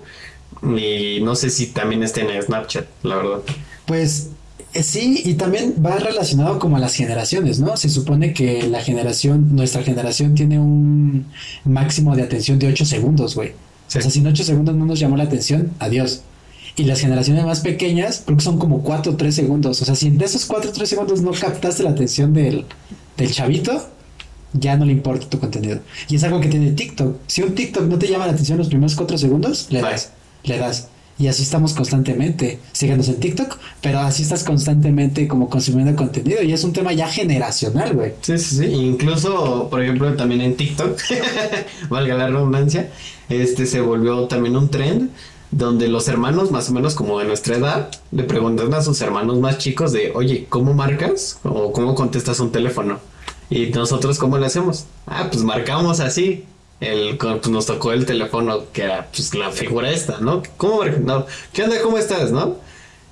[0.63, 3.41] y no sé si también esté en Snapchat, la verdad.
[3.87, 4.31] Pues
[4.75, 7.77] eh, sí, y también va relacionado como a las generaciones, ¿no?
[7.77, 11.27] Se supone que la generación, nuestra generación tiene un
[11.65, 13.53] máximo de atención de 8 segundos, güey.
[13.87, 13.99] Sí.
[13.99, 16.23] O sea, si en 8 segundos no nos llamó la atención, adiós.
[16.79, 19.83] Y las generaciones más pequeñas, creo que son como 4 o 3 segundos.
[19.83, 22.65] O sea, si en esos 4 o 3 segundos no captaste la atención del,
[23.17, 23.89] del chavito,
[24.53, 25.81] ya no le importa tu contenido.
[26.09, 27.17] Y es algo que tiene TikTok.
[27.27, 29.91] Si un TikTok no te llama la atención los primeros 4 segundos, le Bye.
[29.91, 30.13] das,
[30.45, 30.89] le das.
[31.19, 32.61] Y así estamos constantemente.
[32.71, 36.45] Síguenos en TikTok, pero así estás constantemente como consumiendo contenido.
[36.45, 38.13] Y es un tema ya generacional, güey.
[38.21, 38.67] Sí, sí, sí.
[38.67, 40.97] Incluso, por ejemplo, también en TikTok,
[41.89, 42.89] valga la redundancia,
[43.29, 45.11] este se volvió también un trend
[45.51, 49.39] donde los hermanos más o menos como de nuestra edad le preguntan a sus hermanos
[49.39, 51.39] más chicos de, oye, ¿cómo marcas?
[51.45, 52.99] o ¿cómo contestas un teléfono?
[53.51, 54.85] Y nosotros, ¿cómo le hacemos?
[55.07, 56.45] Ah, pues marcamos así.
[56.81, 60.43] El, pues nos tocó el teléfono que era pues la figura esta, ¿no?
[60.57, 60.85] ¿Cómo?
[60.85, 61.81] No, ¿Qué onda?
[61.83, 62.31] ¿Cómo estás?
[62.31, 62.57] ¿No?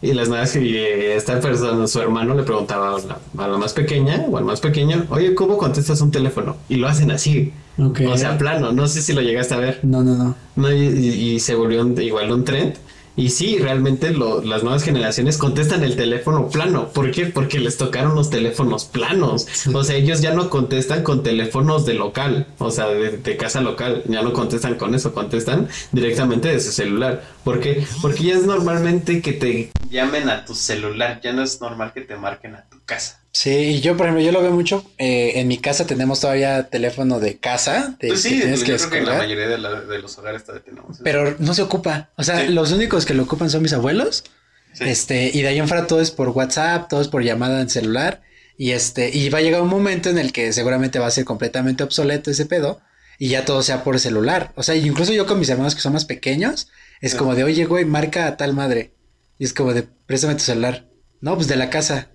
[0.03, 2.97] Y las nuevas que esta persona, su hermano le preguntaba
[3.39, 6.57] a la más pequeña o al más pequeño, oye, ¿cómo contestas un teléfono?
[6.69, 7.53] Y lo hacen así.
[7.79, 8.01] Ok.
[8.09, 9.81] O sea, plano, no sé si lo llegaste a ver.
[9.83, 10.35] No, no, no.
[10.57, 12.75] No, y, se volvió un- igual un trend.
[13.19, 16.89] Y sí, realmente lo- las nuevas generaciones contestan el teléfono plano.
[16.89, 17.25] ¿Por qué?
[17.25, 19.47] Porque les tocaron los teléfonos planos.
[19.73, 23.63] O sea, ellos ya no contestan con teléfonos de local, o sea, de, de casa
[23.63, 24.03] local.
[24.07, 27.23] Ya no contestan con eso, contestan directamente de su celular.
[27.47, 27.87] ¿Por qué?
[28.03, 29.71] Porque ya es normalmente que te...
[29.89, 33.23] Llamen a tu celular, ya no es normal que te marquen a tu casa.
[33.31, 34.85] Sí, y yo, por ejemplo, yo lo veo mucho.
[34.99, 37.95] eh, en mi casa tenemos todavía teléfono de casa.
[38.01, 39.99] De, Pues que sí, tienes yo que creo que en la mayoría de, la- de
[40.01, 40.99] los hogares todavía tenemos.
[41.05, 42.11] Pero no se ocupa.
[42.17, 42.53] O sea, Sí.
[42.53, 44.25] los únicos que lo ocupan son mis abuelos.
[44.73, 44.85] Sí.
[44.85, 47.71] Este, y de ahí en fuera todo es por WhatsApp, todo es por llamada en
[47.71, 48.23] celular.
[48.59, 51.25] Y este, y va a llegar un momento en el que seguramente va a ser
[51.25, 52.81] completamente obsoleto ese pedo.
[53.19, 54.53] Y ya todo sea por celular.
[54.57, 56.69] O sea, incluso yo con mis hermanos que son más pequeños,
[57.01, 58.93] es como de, oye, güey, marca a tal madre.
[59.39, 60.87] Y es como de, préstame tu celular.
[61.21, 62.11] No, pues de la casa.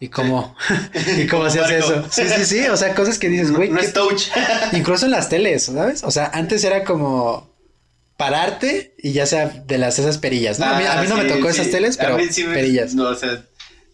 [0.00, 0.54] ¿Y cómo?
[1.18, 2.04] ¿Y cómo se hace eso?
[2.10, 2.60] Sí, sí, sí.
[2.68, 4.28] O sea, cosas que dices, güey, no ¿qué es touch.
[4.72, 6.02] Incluso en las teles, ¿sabes?
[6.04, 7.54] O sea, antes era como
[8.16, 10.66] pararte y ya sea de las esas perillas, ¿no?
[10.66, 11.60] a, mí, a mí no Ah, me sí, tocó sí.
[11.60, 12.94] esas teles, A pero sí me- perillas.
[12.94, 13.44] No, o sea,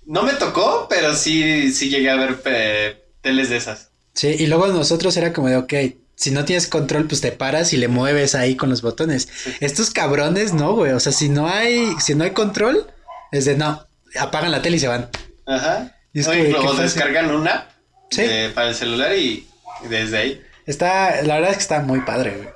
[0.06, 3.90] no me tocó, pero sí, sí llegué a ver pe- teles de esas.
[4.12, 5.72] Sí, y luego nosotros era como de, ok,
[6.20, 9.30] si no tienes control, pues te paras y le mueves ahí con los botones.
[9.60, 10.92] Estos cabrones, no, güey.
[10.92, 12.86] O sea, si no hay, si no hay control,
[13.32, 13.86] es de no,
[14.18, 15.08] apagan la tele y se van.
[15.46, 15.96] Ajá.
[16.12, 17.70] Y es Oye, luego descargan una
[18.10, 18.20] Sí.
[18.22, 19.48] eh, para el celular y
[19.88, 20.42] desde ahí.
[20.66, 22.48] Está, la verdad es que está muy padre, güey.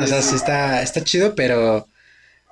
[0.00, 1.88] O sea, sí está, está chido, pero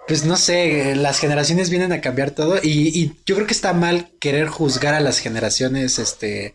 [0.08, 3.72] pues no sé, las generaciones vienen a cambiar todo y, y yo creo que está
[3.72, 6.54] mal querer juzgar a las generaciones, este,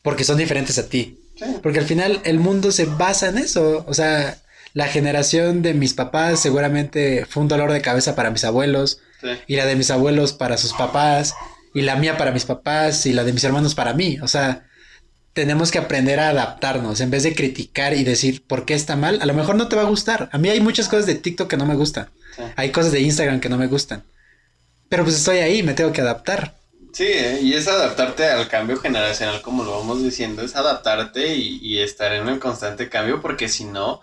[0.00, 1.18] porque son diferentes a ti.
[1.36, 1.44] Sí.
[1.62, 3.84] Porque al final el mundo se basa en eso.
[3.88, 4.38] O sea,
[4.72, 9.28] la generación de mis papás seguramente fue un dolor de cabeza para mis abuelos, Sí.
[9.46, 11.34] y la de mis abuelos para sus papás,
[11.74, 14.18] y la mía para mis papás, y la de mis hermanos para mí.
[14.22, 14.64] O sea,
[15.32, 19.20] tenemos que aprender a adaptarnos en vez de criticar y decir por qué está mal.
[19.20, 20.28] A lo mejor no te va a gustar.
[20.32, 22.08] A mí hay muchas cosas de TikTok que no me gustan.
[22.34, 22.42] Sí.
[22.56, 24.02] Hay cosas de Instagram que no me gustan.
[24.88, 26.54] Pero pues estoy ahí, me tengo que adaptar.
[26.96, 31.78] Sí, eh, y es adaptarte al cambio generacional, como lo vamos diciendo, es adaptarte y,
[31.80, 34.00] estar en el constante cambio, porque si no,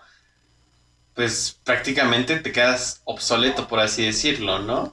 [1.14, 4.92] pues prácticamente te quedas obsoleto, por así decirlo, ¿no?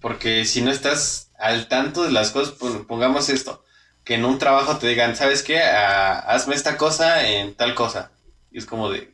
[0.00, 3.64] Porque si no estás al tanto de las cosas, pon- pongamos esto,
[4.04, 5.60] que en un trabajo te digan, ¿sabes qué?
[5.60, 8.10] Ah, hazme esta cosa en tal cosa.
[8.52, 9.12] Y es como de,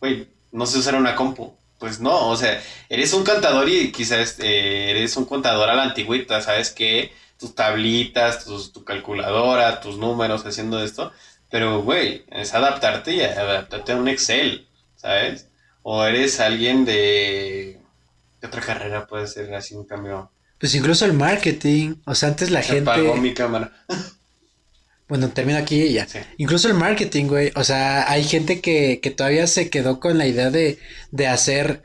[0.00, 1.56] güey, no sé usar una compu.
[1.78, 5.84] Pues no, o sea, eres un contador y quizás eh, eres un contador a la
[5.84, 7.12] antigüita, ¿sabes qué?
[7.38, 11.12] Tus tablitas, tus- tu calculadora, tus números haciendo esto.
[11.50, 15.48] Pero, güey, es adaptarte y adaptarte a un Excel, ¿sabes?
[15.82, 17.80] O eres alguien de...
[18.40, 20.30] ¿Qué otra carrera puede ser así un cambio?
[20.58, 21.94] Pues incluso el marketing.
[22.06, 23.20] O sea, antes la Se apagó gente.
[23.20, 23.72] mi cámara.
[25.08, 26.08] Bueno, termino aquí y ya.
[26.08, 26.18] Sí.
[26.36, 27.52] Incluso el marketing, güey.
[27.54, 30.80] O sea, hay gente que, que todavía se quedó con la idea de,
[31.12, 31.82] de hacer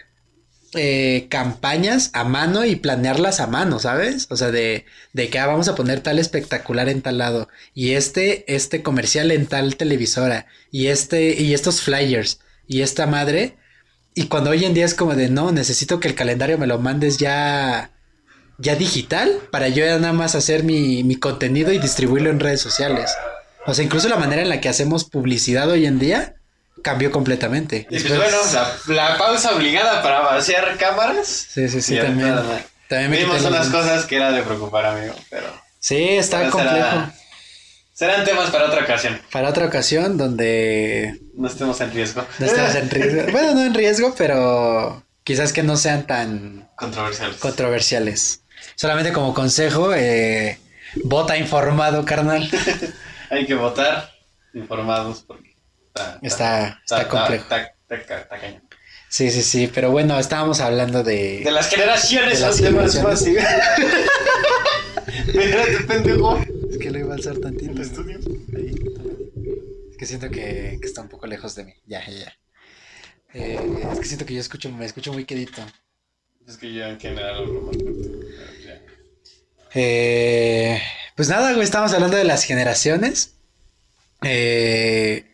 [0.74, 4.28] eh, campañas a mano y planearlas a mano, ¿sabes?
[4.30, 7.50] O sea, de, de que ah, vamos a poner tal espectacular en tal lado.
[7.74, 10.48] Y este, este comercial en tal televisora.
[10.72, 12.40] Y este, y estos flyers.
[12.68, 13.58] Y esta madre.
[14.16, 16.80] Y cuando hoy en día es como de no, necesito que el calendario me lo
[16.80, 17.92] mandes ya.
[18.58, 23.12] Ya digital para yo nada más hacer mi, mi contenido y distribuirlo en redes sociales.
[23.66, 26.36] O sea, incluso la manera en la que hacemos publicidad hoy en día
[26.82, 27.88] cambió completamente.
[27.90, 28.38] Y pues Después- bueno,
[28.88, 31.28] la, la pausa obligada para vaciar cámaras.
[31.28, 32.36] Sí, sí, sí, también.
[32.88, 35.48] También me Vimos los unas cosas que era de preocupar, amigo, pero...
[35.80, 36.76] Sí, está complejo.
[36.76, 37.14] será-
[37.94, 39.22] serán temas para otra ocasión.
[39.32, 42.26] Para otra ocasión donde No estemos en riesgo.
[42.40, 43.22] no estemos en riesgo.
[43.32, 47.38] Bueno, no en riesgo, pero quizás que no sean tan Controversiales.
[47.38, 48.42] controversiales.
[48.76, 50.60] Solamente como consejo, eh,
[51.04, 52.50] vota informado, carnal.
[53.30, 54.12] Hay que votar
[54.54, 55.51] informados porque
[55.94, 56.20] está...
[56.22, 57.44] Está, está complejo.
[57.44, 58.64] Está, está- está- está cañón.
[59.10, 59.70] Sí, sí, sí.
[59.74, 61.52] Pero bueno, estábamos hablando De de.
[61.52, 63.44] las generaciones De las son temas generaciones.
[65.28, 66.38] Espérate, pendejo.
[66.70, 67.72] Es que lo iba a alzar tantito.
[67.74, 68.20] ¿El estudio?
[68.56, 68.74] Ahí.
[69.92, 71.74] Es que siento que, que está un poco lejos de mí.
[71.86, 72.34] Ya, ya, ya.
[73.34, 73.60] Eh,
[73.94, 75.62] es que siento que yo escucho, me escucho muy quedito.
[76.48, 77.76] Es que yo en general hablo más.
[79.74, 80.82] Eh,
[81.16, 83.36] pues nada, güey, estamos hablando de las generaciones.
[84.24, 85.26] Eh,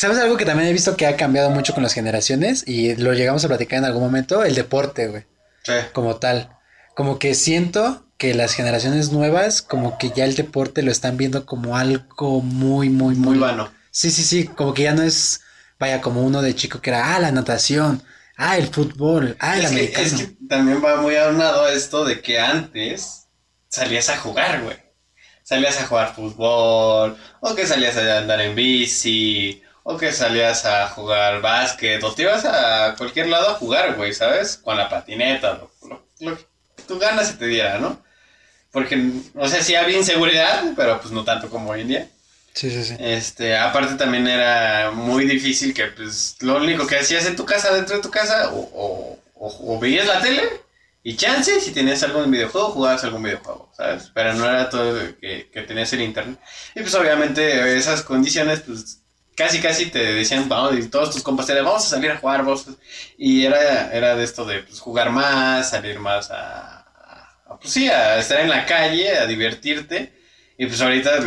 [0.00, 2.64] ¿Sabes algo que también he visto que ha cambiado mucho con las generaciones?
[2.66, 5.26] Y lo llegamos a platicar en algún momento, el deporte, güey,
[5.62, 5.74] Sí.
[5.92, 6.56] como tal.
[6.96, 11.44] Como que siento que las generaciones nuevas, como que ya el deporte lo están viendo
[11.44, 13.36] como algo muy, muy, muy...
[13.36, 13.70] Muy vano.
[13.90, 15.42] Sí, sí, sí, como que ya no es,
[15.78, 18.02] vaya, como uno de chico que era, ah, la natación,
[18.38, 20.06] ah, el fútbol, ah, el es, que, americano.
[20.06, 23.26] es que también va muy aunado esto de que antes
[23.68, 24.78] salías a jugar, güey.
[25.42, 30.88] Salías a jugar fútbol, o que salías a andar en bici, o que salías a
[30.88, 34.56] jugar básquet, o te ibas a cualquier lado a jugar, güey, ¿sabes?
[34.58, 36.44] Con la patineta, lo, lo- lo que
[36.86, 38.02] tu ganas se te diera, ¿no?
[38.72, 39.02] Porque,
[39.34, 42.08] o sea, sí había inseguridad, pero pues no tanto como hoy en día.
[42.54, 42.96] Sí, sí, sí.
[42.98, 47.72] Este, aparte también era muy difícil que pues lo único que hacías en tu casa,
[47.74, 50.42] dentro de tu casa, o, o, o- o veías la tele
[51.02, 54.10] y chance, si tenías algún videojuego, jugabas algún videojuego, ¿sabes?
[54.14, 56.38] Pero no era todo que, que tenías el internet.
[56.74, 58.99] Y pues obviamente esas condiciones, pues
[59.40, 62.44] casi casi te decían, vamos, y todos tus compas decían, vamos a salir a jugar,
[62.44, 62.66] vos.
[63.16, 66.84] Y era, era de esto de pues, jugar más, salir más a,
[67.58, 70.12] pues sí, a estar en la calle, a divertirte.
[70.58, 71.20] Y pues ahorita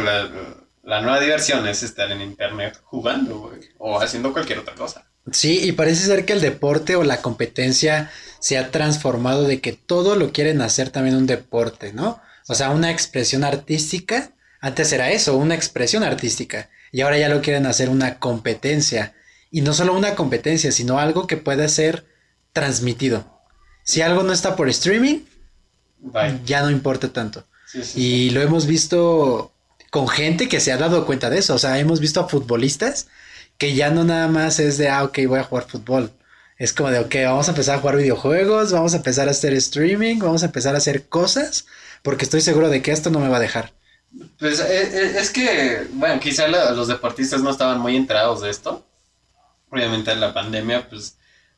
[0.83, 5.07] la, nueva diversión es estar en internet jugando, o haciendo cualquier otra cosa.
[5.31, 9.73] Sí, y parece ser que el deporte o la competencia se ha transformado de que
[9.73, 12.21] todo lo quieren hacer también un deporte, ¿no?
[12.47, 14.33] O sea, una expresión artística.
[14.61, 16.69] Antes era eso, una expresión artística.
[16.93, 19.13] Y ahora ya lo quieren hacer una competencia.
[19.51, 22.05] Y no solo una competencia, sino algo que pueda ser
[22.53, 23.25] transmitido.
[23.83, 25.21] Si algo no está por streaming,
[25.99, 26.39] Bye.
[26.45, 27.45] ya no importa tanto.
[27.65, 29.51] Sí, sí, Y lo hemos visto
[29.89, 31.55] con gente que se ha dado cuenta de eso.
[31.55, 33.07] O sea, hemos visto a futbolistas
[33.57, 36.11] que ya no nada más es de, ah, ok, voy a jugar fútbol.
[36.57, 39.53] Es como de, ok, vamos a empezar a jugar videojuegos, vamos a empezar a hacer
[39.53, 41.65] streaming, vamos a empezar a hacer cosas,
[42.03, 43.73] porque estoy seguro de que esto no me va a dejar.
[44.39, 48.85] Pues eh, eh, es que, bueno, quizá los deportistas no estaban muy enterados de esto.
[49.69, 51.17] Obviamente en la pandemia, pues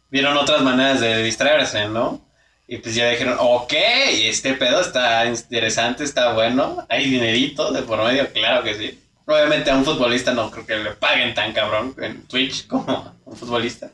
[0.09, 2.25] vieron otras maneras de distraerse, ¿no?
[2.67, 8.03] Y pues ya dijeron, ok, este pedo está interesante, está bueno, hay dinerito de por
[8.03, 8.99] medio, claro que sí.
[9.27, 13.13] Obviamente a un futbolista no creo que le paguen tan cabrón en Twitch como a
[13.25, 13.91] un futbolista.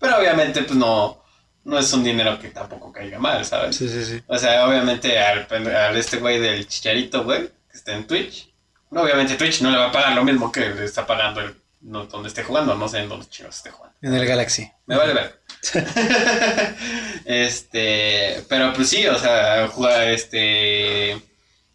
[0.00, 1.22] Pero obviamente pues no,
[1.64, 3.76] no es un dinero que tampoco caiga mal, ¿sabes?
[3.76, 4.22] Sí, sí, sí.
[4.26, 8.52] O sea, obviamente al, al este güey del chicharito, güey, que está en Twitch.
[8.90, 11.54] No, obviamente Twitch no le va a pagar lo mismo que le está pagando el,
[11.80, 13.96] no, donde esté jugando, no sé en dónde chicos esté jugando.
[14.02, 14.70] En el Galaxy.
[14.86, 15.40] Me vale ver.
[17.24, 21.20] este, pero pues sí, o sea, juega este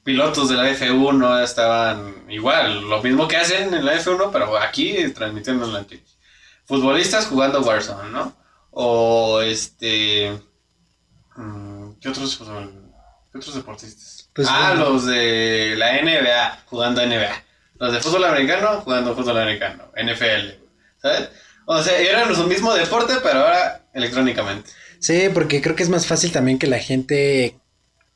[0.04, 5.10] pilotos de la F1 estaban igual, lo mismo que hacen en la F1, pero aquí
[5.10, 6.18] transmitiendo en Twitch.
[6.66, 8.36] Futbolistas jugando Warzone, ¿no?
[8.72, 10.42] O este
[11.36, 12.38] mm, ¿qué otros
[13.32, 14.23] qué otros deportistas?
[14.34, 14.92] Pues, ah, bueno.
[14.92, 17.44] los de la NBA jugando NBA.
[17.80, 20.60] Los de fútbol americano jugando fútbol americano, NFL,
[21.02, 21.30] ¿sabes?
[21.66, 24.70] O sea, eran su mismo deporte, pero ahora electrónicamente.
[25.00, 27.60] Sí, porque creo que es más fácil también que la gente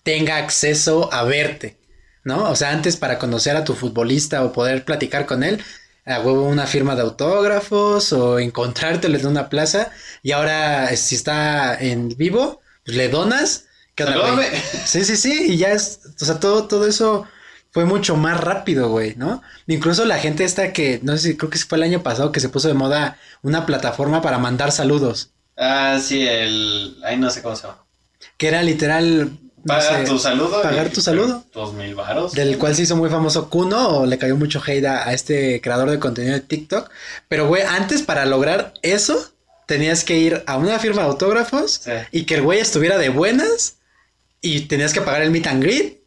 [0.04, 1.78] tenga acceso a verte,
[2.24, 2.50] ¿no?
[2.50, 5.62] O sea, antes para conocer a tu futbolista o poder platicar con él,
[6.06, 9.92] a huevo una firma de autógrafos o encontrártelo en una plaza
[10.24, 13.66] y ahora eh, si está en vivo, pues le donas.
[13.98, 14.48] ¿Qué onda, güey?
[14.48, 14.64] Salúdame.
[14.86, 17.26] Sí, sí, sí, y ya es, o sea, todo, todo eso
[17.72, 19.42] fue mucho más rápido, güey, ¿no?
[19.68, 22.40] Incluso la gente esta que, no sé si creo que fue el año pasado que
[22.40, 26.98] se puso de moda una plataforma para mandar saludos, Ah, sí, el.
[27.04, 27.84] Ahí no sé cómo se llama.
[28.38, 29.32] que era literal...
[29.32, 30.62] no Pagar sé, tu saludo.
[30.62, 31.44] pagar tu saludo.
[31.52, 32.34] Dos mil varos.
[32.34, 35.60] Del cual se hizo muy famoso Kuno, o le cayó mucho hate a, a este
[35.60, 36.92] creador de contenido de TikTok.
[37.28, 39.18] Pero, güey, antes para lograr eso,
[39.66, 41.92] tenías que ir a una firma de autógrafos Sí.
[42.12, 43.78] y que el güey estuviera de buenas
[44.42, 46.02] y tenías que pagar el meet and greet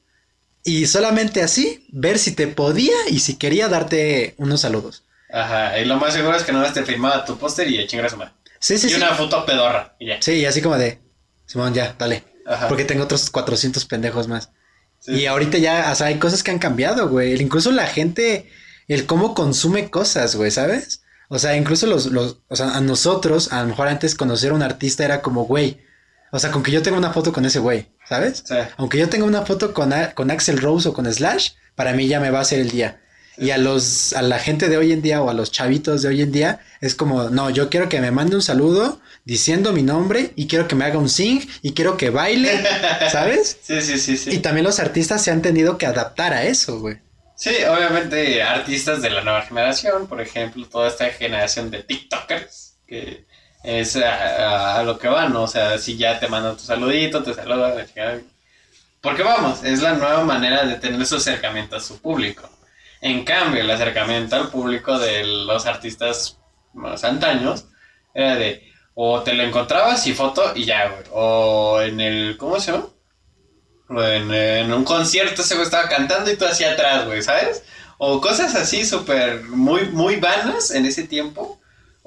[0.62, 5.04] y solamente así ver si te podía y si quería darte unos saludos.
[5.32, 8.32] Ajá, y lo más seguro es que no te firmaba tu póster y su madre.
[8.58, 8.96] Sí, sí, y sí.
[8.96, 10.20] una foto pedorra, y ya.
[10.20, 10.98] Sí, y así como de,
[11.46, 12.24] Simón, ya, dale.
[12.46, 12.68] Ajá.
[12.68, 14.50] Porque tengo otros 400 pendejos más.
[14.98, 15.12] Sí.
[15.12, 17.40] Y ahorita ya, o sea, hay cosas que han cambiado, güey.
[17.40, 18.50] Incluso la gente,
[18.86, 21.02] el cómo consume cosas, güey, ¿sabes?
[21.28, 24.54] O sea, incluso los, los, o sea, a nosotros, a lo mejor antes conocer a
[24.54, 25.80] un artista era como, güey.
[26.32, 28.42] O sea, con que yo tenga una foto con ese güey, ¿sabes?
[28.46, 28.54] Sí.
[28.76, 32.06] Aunque yo tenga una foto con, A- con Axel Rose o con Slash, para mí
[32.08, 33.00] ya me va a hacer el día.
[33.38, 36.08] Y a los, a la gente de hoy en día o a los chavitos de
[36.08, 39.82] hoy en día, es como, no, yo quiero que me mande un saludo diciendo mi
[39.82, 42.62] nombre y quiero que me haga un sing y quiero que baile,
[43.10, 43.56] ¿sabes?
[43.62, 44.30] Sí, sí, sí, sí.
[44.34, 46.98] Y también los artistas se han tenido que adaptar a eso, güey.
[47.36, 53.24] Sí, obviamente artistas de la nueva generación, por ejemplo, toda esta generación de TikTokers que
[53.62, 54.10] es a,
[54.76, 55.44] a- a lo que van, ¿no?
[55.44, 57.86] O sea, si ya te mandan tu saludito, te saludan.
[59.00, 62.48] Porque vamos, es la nueva manera de tener su acercamiento a su público.
[63.00, 66.38] En cambio, el acercamiento al público de los artistas
[66.74, 67.66] más antaños
[68.14, 71.04] era de o te lo encontrabas y foto y ya, güey.
[71.12, 72.88] O en el, ¿cómo se llama?
[73.90, 77.64] En, en un concierto güey estaba cantando y tú hacia atrás, güey, ¿sabes?
[77.98, 81.59] O cosas así súper, muy, muy vanas en ese tiempo.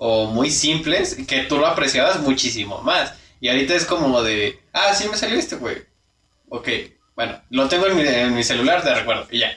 [0.05, 3.13] O muy simples que tú lo apreciabas muchísimo más.
[3.39, 5.77] Y ahorita es como de, ah, sí me salió este, güey.
[6.49, 6.67] Ok,
[7.15, 9.51] bueno, lo tengo en mi, en mi celular, te recuerdo, y ya.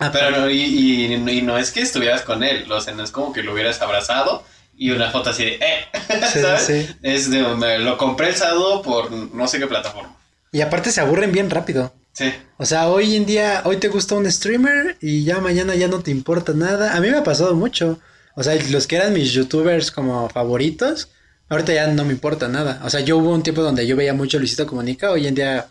[0.00, 3.04] Ah, Pero no, y, y- y no es que estuvieras con él, o sea, no
[3.04, 4.42] es como que lo hubieras abrazado
[4.76, 5.86] y una foto así de, eh,
[6.32, 6.62] Sí, ¿sabes?
[6.66, 6.88] sí.
[7.02, 10.16] Es de, me- lo compré el sábado por no sé qué plataforma.
[10.50, 11.92] Y aparte se aburren bien rápido.
[12.12, 15.86] Sí, O sea, hoy en día, hoy te gusta un streamer y ya mañana ya
[15.86, 16.96] no te importa nada.
[16.96, 18.00] A mí me ha pasado mucho.
[18.38, 21.08] O sea, los que eran mis youtubers como favoritos,
[21.48, 22.80] ahorita ya no me importa nada.
[22.84, 25.34] O sea, yo hubo un tiempo donde yo veía mucho a Luisito Comunica, hoy en
[25.34, 25.68] día,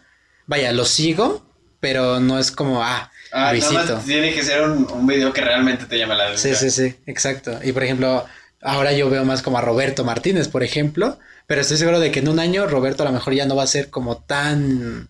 [0.47, 1.45] vaya, lo sigo,
[1.80, 4.01] pero no es como, ah, ah, Luisito.
[4.05, 6.72] tiene que ser un, un video que realmente te llame la Sí, atención.
[6.72, 7.57] sí, sí, exacto.
[7.63, 8.26] Y por ejemplo,
[8.61, 12.20] ahora yo veo más como a Roberto Martínez, por ejemplo, pero estoy seguro de que
[12.20, 15.07] en un año Roberto a lo mejor ya no va a ser como tan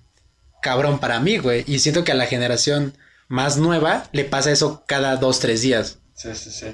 [0.61, 1.63] cabrón para mí, güey.
[1.65, 2.93] Y siento que a la generación
[3.27, 5.97] más nueva le pasa eso cada dos, tres días.
[6.13, 6.67] Sí, sí, sí.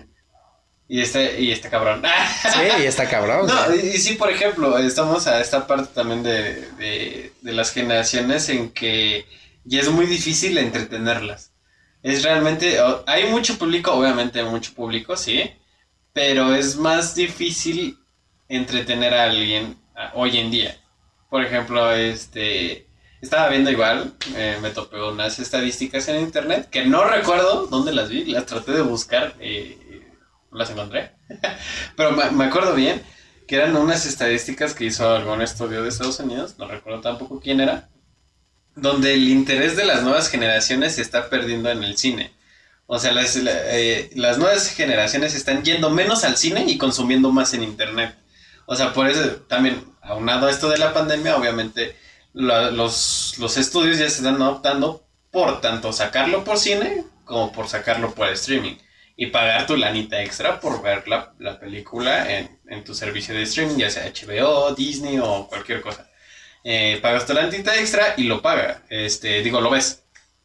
[0.88, 2.04] Y este, y este cabrón.
[2.54, 3.48] Sí, y está cabrón.
[3.48, 8.50] No, y, sí, por ejemplo, estamos a esta parte también de, de, de las generaciones
[8.50, 9.26] en que
[9.64, 11.52] ya es muy difícil entretenerlas.
[12.04, 15.50] Es realmente, hay mucho público, obviamente hay mucho público, sí,
[16.12, 17.98] pero es más difícil
[18.50, 19.78] entretener a alguien
[20.14, 20.78] hoy en día.
[21.30, 22.88] Por ejemplo, este,
[23.22, 28.10] estaba viendo igual, eh, me topé unas estadísticas en internet que no recuerdo dónde las
[28.10, 29.78] vi, las traté de buscar, eh,
[30.54, 31.12] las encontré.
[31.96, 33.02] Pero me, acuerdo bien
[33.48, 37.60] que eran unas estadísticas que hizo algún estudio de Estados Unidos, no recuerdo tampoco quién
[37.62, 37.90] era,
[38.76, 42.32] donde el interés de las nuevas generaciones se está perdiendo en el cine.
[42.88, 47.32] O sea, las, la- eh, las nuevas generaciones están yendo menos al cine y consumiendo
[47.32, 48.16] más en internet.
[48.66, 51.96] O sea, por eso también, aunado a esto de la pandemia, obviamente
[52.34, 57.68] la- los, los estudios ya se están optando por tanto sacarlo por cine como por
[57.68, 58.76] sacarlo por streaming
[59.16, 63.44] y pagar tu lanita extra por ver la, la película en, en tu servicio de
[63.44, 66.10] streaming, ya sea HBO, Disney o cualquier cosa.
[66.64, 70.04] Eh, pagas tu lanita extra y lo paga, este, digo, lo ves.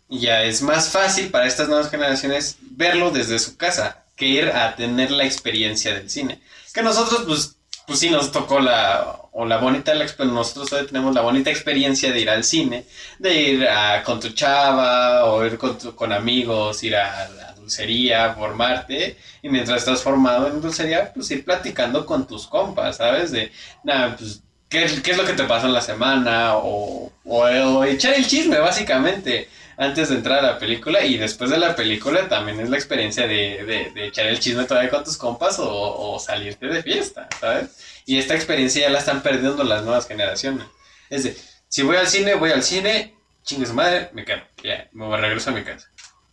[0.09, 4.49] Y ya es más fácil para estas nuevas generaciones verlo desde su casa que ir
[4.49, 6.41] a tener la experiencia del cine.
[6.73, 7.57] Que nosotros, pues,
[7.87, 12.11] pues sí nos tocó la, o la bonita, la nosotros todavía tenemos la bonita experiencia
[12.12, 12.85] de ir al cine,
[13.19, 17.48] de ir a, con tu chava o ir con, tu- con amigos, ir a la
[17.69, 23.31] dulcería, formarte, y mientras estás formado en dulcería, pues ir platicando con tus compas, ¿sabes?
[23.33, 23.53] De,
[23.85, 26.57] nada, pues, ¿qué, qué es lo que te pasó en la semana?
[26.57, 31.59] O, o, echar el chisme, básicamente antes de entrar a la película y después de
[31.59, 35.16] la película también es la experiencia de, de- de echar el chisme todavía con tus
[35.16, 35.69] compas o,
[36.14, 37.71] o salirte de fiesta, ¿sabes?
[38.07, 40.66] Y esta experiencia ya la están perdiendo las nuevas generaciones.
[41.11, 41.37] Es de,
[41.69, 43.14] si voy al cine, voy al cine,
[43.45, 45.89] chingue su madre, me quedo, ya, me regreso a mi casa.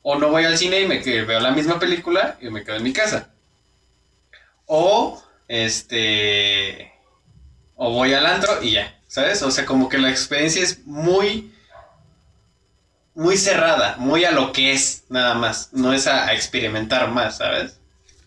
[0.07, 2.83] O no voy al cine y me veo la misma película y me quedo en
[2.83, 3.29] mi casa.
[4.67, 6.91] O, este,
[7.75, 9.41] o voy al antro y ya, ¿sabes?
[9.41, 11.51] O sea, como que la experiencia es muy
[13.15, 15.69] muy cerrada, muy a lo que es, nada más.
[15.71, 17.77] No es a, experimentar más, ¿sabes?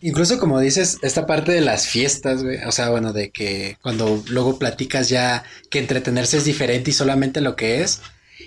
[0.01, 2.41] Incluso como dices, esta parte de las fiestas.
[2.67, 7.39] O sea, bueno, de que cuando luego platicas ya que entretenerse es diferente y solamente
[7.39, 8.01] lo que es.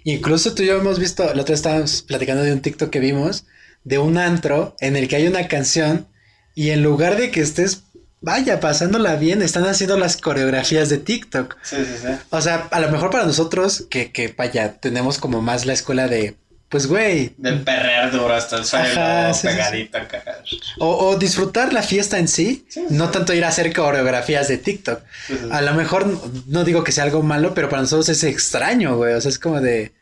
[0.05, 3.01] Incluso tú y yo hemos visto, la otra vez estábamos platicando de un TikTok que
[3.01, 3.45] vimos,
[3.84, 6.07] de un antro en el que hay una canción
[6.55, 7.84] y en lugar de que estés,
[8.20, 11.57] vaya, pasándola bien, están haciendo las coreografías de TikTok.
[11.62, 12.09] Sí, sí, sí.
[12.30, 16.09] O sea, a lo mejor para nosotros, que, que vaya, tenemos como más la escuela
[16.09, 16.36] de,
[16.72, 19.98] pues, güey, Del perrear duro hasta el suelo, Ajá, sí, sí, pegadito
[20.78, 25.00] o, o disfrutar la fiesta en sí, no tanto ir a hacer coreografías de TikTok.
[25.52, 28.96] A lo mejor no- no digo que sea algo malo, pero para nosotros es extraño,
[28.96, 29.12] güey.
[29.14, 29.92] O sea, es como de,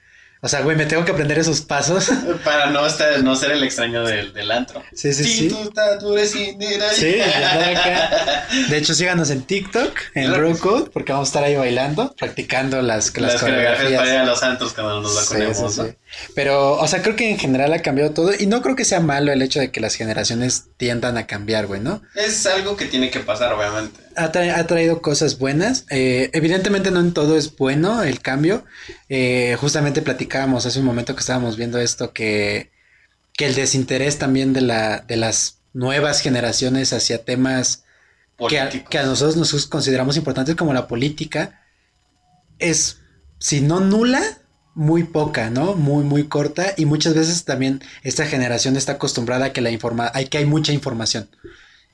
[0.43, 2.11] o sea, güey, me tengo que aprender esos pasos.
[2.45, 4.83] Para no, estar, no ser el extraño del, del antro.
[4.95, 5.49] Sí, sí, sí.
[5.49, 6.91] tú estás tú eres indígena.
[6.93, 8.47] Sí, de andar acá.
[8.69, 13.15] De hecho, síganos en TikTok, en Claro porque vamos a estar ahí bailando, practicando las,
[13.19, 15.57] las, Las coreografías para ir a los antros cuando nos vacunemos.
[15.57, 15.87] sí, ¿no?
[15.87, 15.95] sí.
[16.35, 19.01] Pero, o sea, creo que en general ha cambiado todo y no creo que sea
[19.01, 22.03] malo el hecho de que las generaciones tiendan a cambiar, güey, ¿no?
[22.15, 24.01] Es algo que tiene que pasar, obviamente.
[24.17, 25.85] Ha, tra- ha traído cosas buenas.
[25.91, 28.65] Eh, evidentemente no en todo es bueno el cambio.
[29.09, 32.71] Eh, justamente platicábamos hace un momento que estábamos viendo esto que,
[33.35, 37.85] que el desinterés también de la de las nuevas generaciones hacia temas
[38.49, 41.61] que a, que a nosotros nos consideramos importantes como la política
[42.59, 42.99] es,
[43.39, 44.23] si no nula,
[44.75, 45.75] muy poca, ¿no?
[45.75, 46.75] Muy, muy corta.
[46.77, 50.47] Y muchas veces también esta generación está acostumbrada a que la informa hay que hay
[50.47, 51.29] mucha información.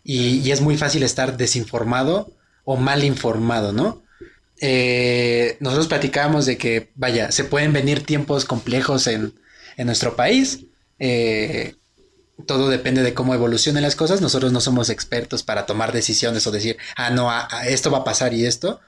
[0.08, 2.32] Y, es muy fácil estar desinformado
[2.64, 4.04] o mal informado, ¿no?
[4.60, 9.34] Eh, nosotros platicábamos de que, vaya, se pueden venir tiempos complejos en,
[9.76, 10.60] en nuestro país.
[11.00, 11.74] Eh,
[12.46, 14.20] todo depende de cómo evolucionen las cosas.
[14.20, 17.98] Nosotros no somos expertos para tomar decisiones o decir, ah, no, ah, ah, esto va
[17.98, 18.80] a pasar y esto.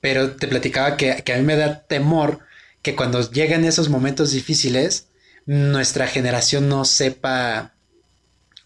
[0.00, 2.40] Pero te platicaba que, que a mí me da temor
[2.82, 5.06] que cuando lleguen esos momentos difíciles,
[5.46, 7.74] nuestra generación no sepa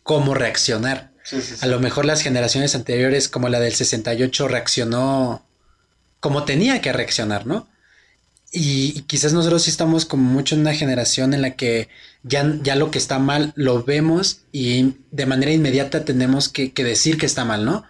[0.03, 1.13] cómo reaccionar.
[1.29, 1.59] Sí, sí, sí.
[1.61, 5.45] A lo mejor las generaciones anteriores, como la del 68, reaccionó
[6.20, 7.68] como tenía que reaccionar, ¿no?
[8.51, 11.89] Y, y quizás nosotros sí estamos como mucho en una generación en la que
[12.22, 16.83] ya, ya lo que está mal lo vemos y de manera inmediata tenemos que, que
[16.83, 17.85] decir que está mal, ¿no?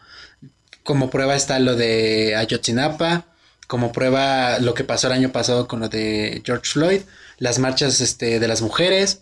[0.83, 3.27] Como prueba está lo de Ayotzinapa,
[3.69, 7.03] como prueba lo que pasó el año pasado con lo de George Floyd,
[7.39, 9.21] las marchas este, de las mujeres.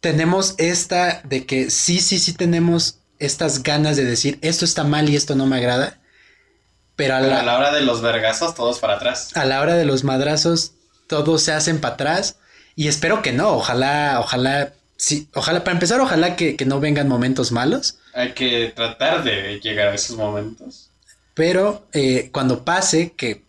[0.00, 5.08] Tenemos esta de que sí, sí, sí tenemos estas ganas de decir esto está mal
[5.08, 5.98] y esto no me agrada.
[6.96, 9.30] Pero a Pero la, a la hora de los vergazos, todos para atrás.
[9.34, 10.72] a la hora de los madrazos,
[11.08, 12.36] todos se hacen para atrás.
[12.76, 13.50] Y espero que no.
[13.56, 17.98] Ojalá, ojalá, sí, ojalá, para empezar, ojalá que, que no vengan momentos malos.
[18.14, 20.90] Hay que tratar de llegar a esos momentos.
[21.34, 23.42] Pero eh, cuando pase, que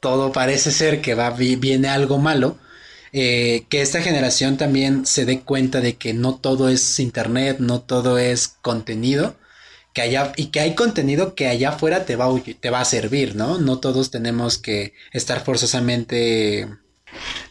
[0.00, 2.58] todo parece ser que va, vi- viene algo malo,
[3.12, 7.80] eh, que esta generación también se dé cuenta de que no todo es internet, no
[7.80, 9.36] todo es contenido,
[9.92, 13.34] que y que hay contenido que allá afuera te va, a te va a servir,
[13.34, 13.58] ¿no?
[13.58, 16.68] No todos tenemos que estar forzosamente,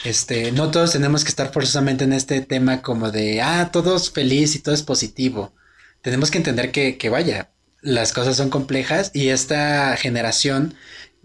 [0.06, 4.12] este, no todos tenemos que estar forzosamente en este tema como de, ah, todo es
[4.12, 5.54] feliz y todo es positivo.
[6.02, 7.52] Tenemos que entender que, que vaya,
[7.82, 10.76] las cosas son complejas y esta generación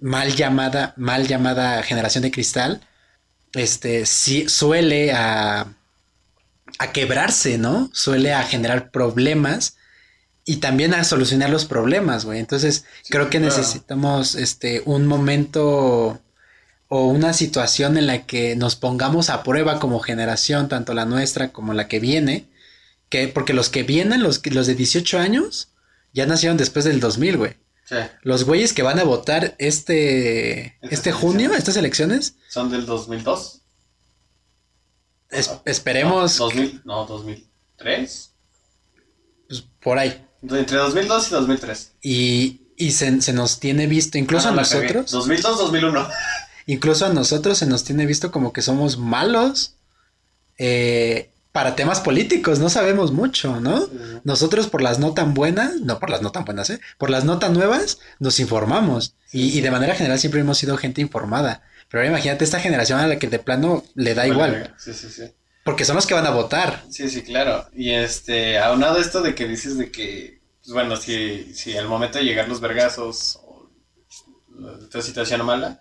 [0.00, 2.80] mal llamada, mal llamada generación de cristal,
[3.54, 5.74] este, sí suele a,
[6.78, 7.90] a quebrarse, ¿no?
[7.92, 9.76] Suele a generar problemas
[10.44, 12.38] y también a solucionar los problemas, güey.
[12.40, 13.56] Entonces, Sí, creo que claro.
[13.56, 16.20] necesitamos, este, un momento
[16.88, 21.52] o una situación en la que nos pongamos a prueba como generación, tanto la nuestra
[21.52, 22.46] como la que viene,
[23.08, 25.68] que, porque los que vienen, los, los de 18 años,
[26.12, 27.56] ya nacieron después del 2000, güey.
[27.86, 32.86] Sí, Los güeyes que van a votar este, Estas este junio, estas elecciones, son del
[32.86, 33.60] 2002.
[35.30, 38.30] es- Ah, esperemos No, 2000, no, 2003.
[39.48, 40.24] pues, por ahí.
[40.42, 41.92] Entre 2002 y 2003.
[42.02, 46.08] Y, y se, se nos tiene visto, incluso Ah, no, a nosotros, 2002, 2001.
[46.66, 49.74] incluso a nosotros se nos tiene visto como que somos malos
[50.56, 53.88] eh, para temas políticos, no sabemos mucho, ¿no?
[54.24, 56.80] Nosotros por las no tan buenas, no por las no tan buenas, ¿eh?
[56.98, 59.14] Por las no tan nuevas, nos informamos.
[59.30, 61.62] Y, Sí, y de manera general siempre hemos sido gente informada.
[61.88, 64.74] Pero ahora imagínate esta generación a la que de plano le da igual.
[64.78, 65.32] Sí, sí, sí.
[65.62, 66.82] Porque son los que van a votar.
[66.90, 67.68] Sí, sí, claro.
[67.72, 72.18] Y este, aunado esto de que dices de que, pues bueno, si, si al momento
[72.18, 73.70] de llegar los vergazos o
[74.82, 75.80] esta situación mala,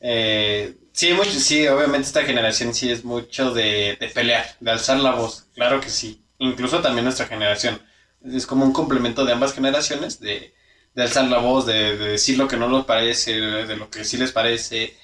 [0.00, 4.98] eh, sí, mucho, sí, obviamente esta generación sí es mucho de, de pelear, de alzar
[4.98, 6.24] la voz, claro que sí.
[6.38, 7.80] Incluso también nuestra generación.
[8.24, 10.54] Es como un complemento de ambas generaciones, de,
[10.94, 14.04] de alzar la voz, de, de decir lo que no les parece, de lo que
[14.04, 14.96] sí les parece.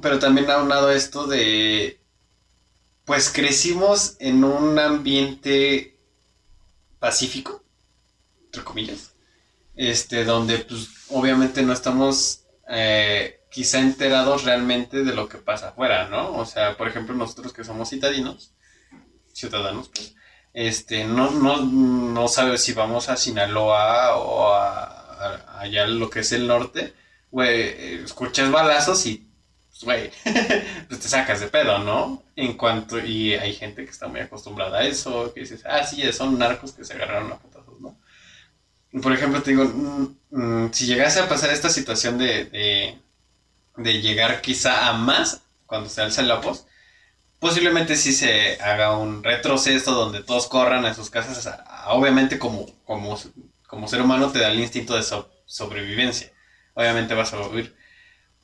[0.00, 2.00] Pero también aunado a esto de,
[3.04, 5.98] pues crecimos en un ambiente
[6.98, 7.62] pacífico,
[8.46, 9.12] entre comillas,
[9.76, 16.08] este, donde pues obviamente no estamos eh, quizá enterados realmente de lo que pasa afuera,
[16.08, 16.34] ¿no?
[16.36, 18.54] O sea, por ejemplo, nosotros que somos citadinos,
[19.32, 20.14] ciudadanos, pues,
[20.54, 26.20] este, no, no, no sabes si vamos a Sinaloa o a, a- allá lo que
[26.20, 26.94] es el norte,
[27.30, 29.26] güey, escuchas balazos y,
[29.70, 30.10] pues, güey,
[30.88, 32.22] pues te sacas de pedo, ¿no?
[32.36, 36.02] En cuanto, y hay gente que está muy acostumbrada a eso, que dices, ah, sí,
[36.12, 37.96] son narcos que se agarraron a putazos, ¿no?
[39.02, 42.98] Por ejemplo, te digo, mm, mm, si llegase a pasar esta situación de, de,
[43.76, 46.66] de llegar quizá a más cuando se alza la voz,
[47.38, 51.48] posiblemente sí se haga un retroceso donde todos corran a sus casas.
[51.88, 53.18] obviamente, como, como,
[53.66, 56.30] como ser humano, te da el instinto de so- sobrevivencia.
[56.74, 57.74] Obviamente vas a huir.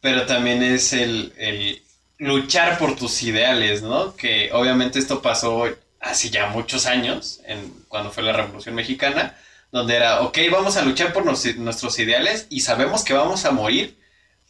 [0.01, 1.83] Pero también es el, el
[2.19, 4.15] luchar por tus ideales, ¿no?
[4.17, 5.65] Que obviamente esto pasó
[6.01, 9.37] hace ya muchos años, en, cuando fue la Revolución Mexicana,
[9.73, 13.51] donde era, ok, vamos a luchar por nos- nuestros ideales y sabemos que vamos a
[13.51, 13.99] morir,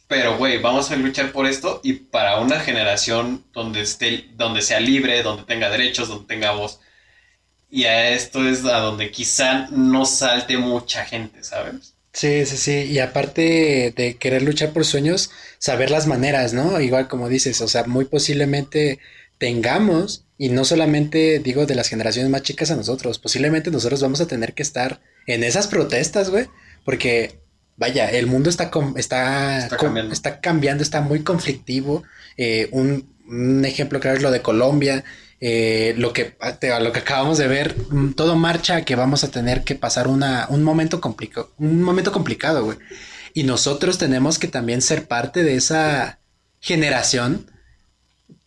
[0.09, 4.79] pero, güey, vamos a luchar por esto y para una generación donde esté, donde sea
[4.79, 6.79] libre, donde tenga derechos, donde tenga voz.
[7.69, 11.93] Y a esto es a donde quizá no salte mucha gente, ¿sabes?
[12.11, 12.91] Sí, sí, sí.
[12.91, 15.29] Y aparte de querer luchar por sueños,
[15.59, 16.81] saber las maneras, ¿no?
[16.81, 18.97] Igual como dices, o sea, muy posiblemente
[19.37, 24.21] tengamos, y no solamente digo de las generaciones más chicas a nosotros, posiblemente nosotros vamos
[24.21, 26.47] a tener que estar en esas protestas, güey,
[26.83, 27.37] porque
[27.79, 30.13] vaya, el mundo está, está, Está cambiando.
[30.13, 32.03] está cambiando, está muy conflictivo.
[32.37, 35.03] Eh, un, un ejemplo claro es lo de Colombia.
[35.41, 36.35] eh, lo que
[36.81, 40.47] lo que acabamos de ver, mm, todo marcha que vamos a tener que pasar una,
[40.49, 42.77] un momento complicado, un momento complicado, güey.
[43.33, 46.19] Y nosotros tenemos que también ser parte de esa
[46.59, 47.49] generación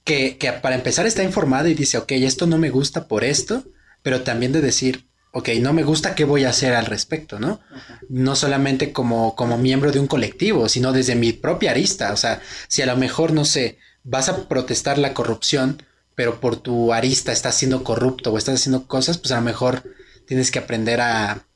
[0.04, 3.64] que, que para empezar está informada y dice, ok, esto no me gusta por esto,
[4.02, 7.60] pero también de decir, ok, no me gusta, ¿qué voy a hacer al respecto, no?
[8.08, 12.12] No solamente como, como miembro de un colectivo, sino desde mi propia arista.
[12.12, 15.82] O sea, si a lo mejor, no sé, vas a protestar la corrupción,
[16.14, 19.82] pero por tu arista estás siendo corrupto o estás haciendo cosas, pues a lo mejor
[20.26, 21.46] tienes que aprender a,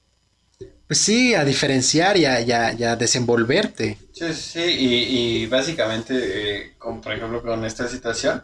[0.86, 3.98] pues sí, a diferenciar y a, y a- y a desenvolverte.
[4.12, 6.14] Sí, sí, sí, y, y básicamente,
[6.70, 8.42] eh, como por ejemplo con esta situación,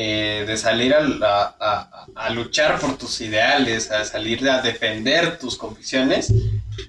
[0.00, 6.32] eh, de salir a, luchar por tus ideales, a salir a defender tus convicciones,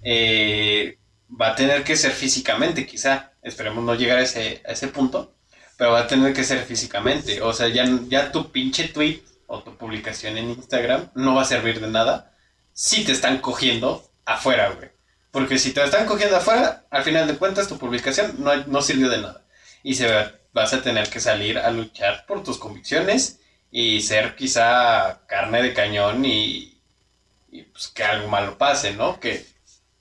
[0.03, 0.99] eh,
[1.29, 5.33] va a tener que ser físicamente, quizá, esperemos no llegar a ese, punto,
[5.75, 9.75] pero va a tener que ser físicamente, o sea, ya, tu pinche tweet o tu
[9.75, 12.31] publicación en Instagram no va a servir de nada
[12.73, 14.89] si te están cogiendo afuera, güey.
[15.31, 19.09] Porque si te están cogiendo afuera, al final de cuentas tu publicación no, no sirvió
[19.09, 19.41] de nada.
[19.81, 20.07] Y se
[20.53, 23.39] vas a tener que salir a luchar por tus convicciones
[23.71, 26.81] y ser quizá carne de cañón y,
[27.51, 29.19] y, pues que algo malo pase, ¿no?
[29.19, 29.45] Que,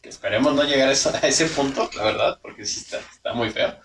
[0.03, 3.34] que esperemos no llegar a, eso- a ese punto, la verdad, porque sí está, está
[3.34, 3.76] muy feo.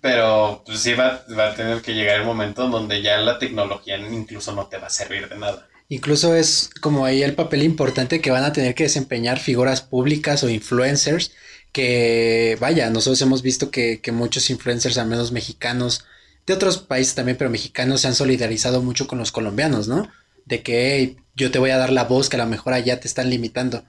[0.00, 3.96] Pero pues sí va, va a tener que llegar el momento donde ya la tecnología
[3.98, 5.68] incluso no te va a servir de nada.
[5.88, 10.42] Incluso es como ahí el papel importante que van a tener que desempeñar figuras públicas
[10.44, 11.32] o influencers
[11.72, 16.04] que, vaya, nosotros hemos visto que, que muchos influencers, al menos mexicanos,
[16.46, 20.08] de otros países también, pero mexicanos se han solidarizado mucho con los colombianos, ¿no?
[20.46, 23.00] De que "Hey, yo te voy a dar la voz que a lo mejor allá
[23.00, 23.84] te están limitando.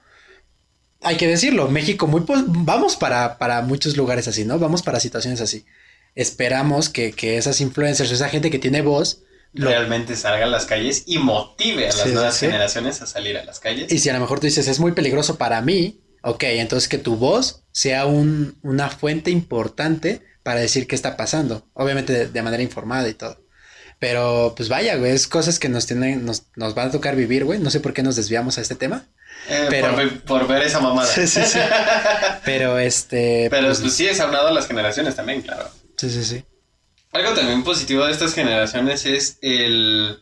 [1.00, 4.58] Hay que decirlo, México muy vamos para, para muchos lugares así, ¿no?
[4.58, 5.64] Vamos para situaciones así.
[6.14, 9.22] Esperamos que, que esas influencers, esa gente que tiene voz,
[9.54, 12.46] realmente salga a las calles y motive a las sí, nuevas sí.
[12.46, 13.90] generaciones a salir a las calles.
[13.92, 16.98] Y si a lo mejor tú dices, es muy peligroso para mí, ok, entonces que
[16.98, 21.66] tu voz sea un- una fuente importante para decir qué está pasando.
[21.74, 23.40] Obviamente de, de manera informada y todo.
[23.98, 27.44] Pero pues vaya, güey, es cosas que nos tienen, nos, nos van a tocar vivir,
[27.44, 27.60] güey.
[27.60, 29.06] No sé por qué nos desviamos a este tema.
[29.48, 31.06] Eh, pero- por, ver- por ver esa mamada.
[31.08, 31.58] Sí, sí, sí.
[32.44, 33.46] Pero este.
[33.50, 35.68] Pero pues, pues, sí es aunado a las generaciones también, claro.
[35.96, 36.44] sí, sí, sí.
[37.12, 40.18] Algo también positivo de estas generaciones es el,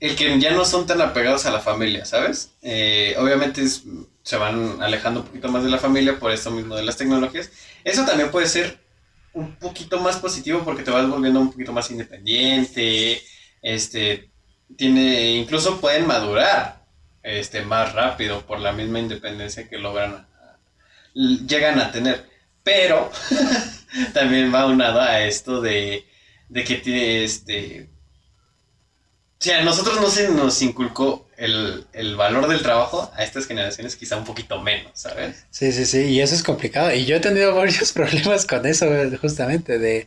[0.00, 2.50] el que ya no son tan apegados a la familia, ¿sabes?
[2.62, 3.82] Eh, obviamente es-
[4.22, 7.50] se van alejando un poquito más de la familia por esto mismo de las tecnologías.
[7.84, 8.78] Eso también puede ser
[9.32, 13.22] un poquito más positivo porque te vas volviendo un poquito más independiente,
[13.62, 14.30] este,
[14.76, 16.84] tiene, incluso pueden madurar,
[17.22, 20.26] este, más rápido por la misma independencia que logran,
[21.14, 22.30] llegan a tener.
[22.62, 23.10] Pero
[24.14, 26.06] también va unado a esto de,
[26.48, 27.88] de que tiene este...
[29.40, 33.46] O sea, a nosotros no se nos inculcó el, el valor del trabajo, a estas
[33.46, 35.44] generaciones quizá un poquito menos, ¿sabes?
[35.50, 36.02] Sí, sí, sí.
[36.02, 36.94] Y eso es complicado.
[36.94, 40.06] Y yo he tenido varios problemas con eso, güey, justamente, de,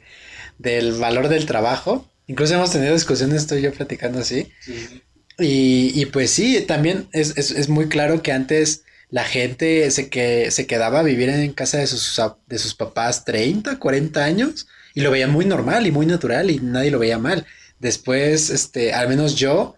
[0.57, 2.09] del valor del trabajo.
[2.27, 4.49] Incluso hemos tenido discusiones, estoy yo platicando así.
[5.38, 10.09] Y, y pues sí, también es, es, es muy claro que antes la gente se,
[10.09, 14.67] que, se quedaba a vivir en casa de sus, de sus papás 30, 40 años
[14.93, 17.45] y lo veían muy normal y muy natural y nadie lo veía mal.
[17.79, 19.75] Después, este, al menos yo,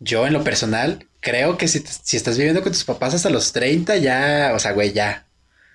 [0.00, 3.52] yo en lo personal, creo que si, si estás viviendo con tus papás hasta los
[3.52, 5.26] 30, ya, o sea, güey, ya.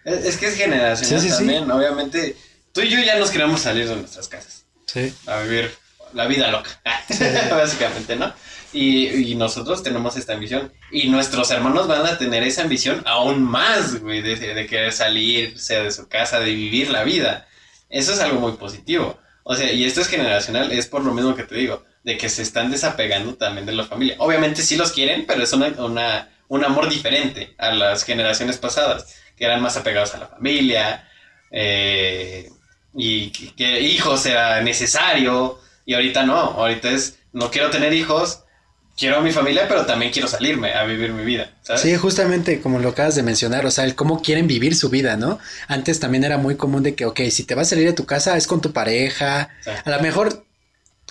[0.04, 1.38] Es, es que es generacional Sí, sí, sí.
[1.40, 2.36] también, obviamente.
[2.74, 4.66] Tú y yo ya nos queremos salir de nuestras casas.
[4.88, 5.14] Sí.
[5.26, 5.72] a vivir
[6.14, 6.70] la vida loca,
[7.52, 8.34] básicamente, ¿no?
[8.72, 13.42] Y, y nosotros tenemos esta ambición y nuestros hermanos van a tener esa ambición aún
[13.44, 17.48] más, güey, de, de querer salirse de su casa, de vivir la vida.
[17.90, 19.18] Eso es algo muy positivo.
[19.44, 22.30] O sea, y esto es generacional, es por lo mismo que te digo, de que
[22.30, 24.16] se están desapegando también de la familia.
[24.20, 29.16] Obviamente sí los quieren, pero es una, una- un amor diferente a las generaciones pasadas,
[29.36, 31.10] que eran más apegados a la familia,
[31.52, 32.50] eh,
[32.94, 38.42] y que, que hijos era necesario, y ahorita no, ahorita es, no quiero tener hijos,
[38.98, 41.82] quiero a mi familia, pero también quiero salirme a vivir mi vida, ¿sabes?
[41.82, 45.18] Sí, justamente como lo acabas de mencionar, o sea, el cómo quieren vivir su vida,
[45.18, 45.40] ¿no?
[45.68, 48.06] Antes también era muy común de que, ok, si te vas a salir de tu
[48.06, 49.72] casa es con tu pareja, Sí.
[49.84, 50.45] a lo mejor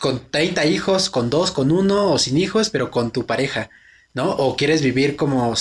[0.00, 3.70] con 30 hijos, con dos, con uno o sin hijos, pero con tu pareja,
[4.12, 4.30] ¿no?
[4.30, 5.54] O quieres vivir como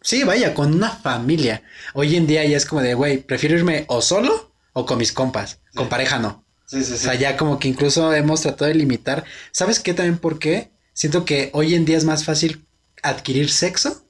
[0.00, 1.62] Sí, vaya, con una familia.
[1.94, 5.12] Hoy en día ya es como de, güey, prefiero irme o solo o con mis
[5.12, 5.58] compas.
[5.74, 6.44] Con pareja no.
[6.66, 7.04] Sí, sí, O sí.
[7.04, 9.24] sea, ya como que incluso hemos tratado de limitar.
[9.52, 10.70] ¿Sabes qué también por qué?
[10.92, 12.64] Siento que hoy en día es más fácil
[13.02, 14.04] adquirir sexo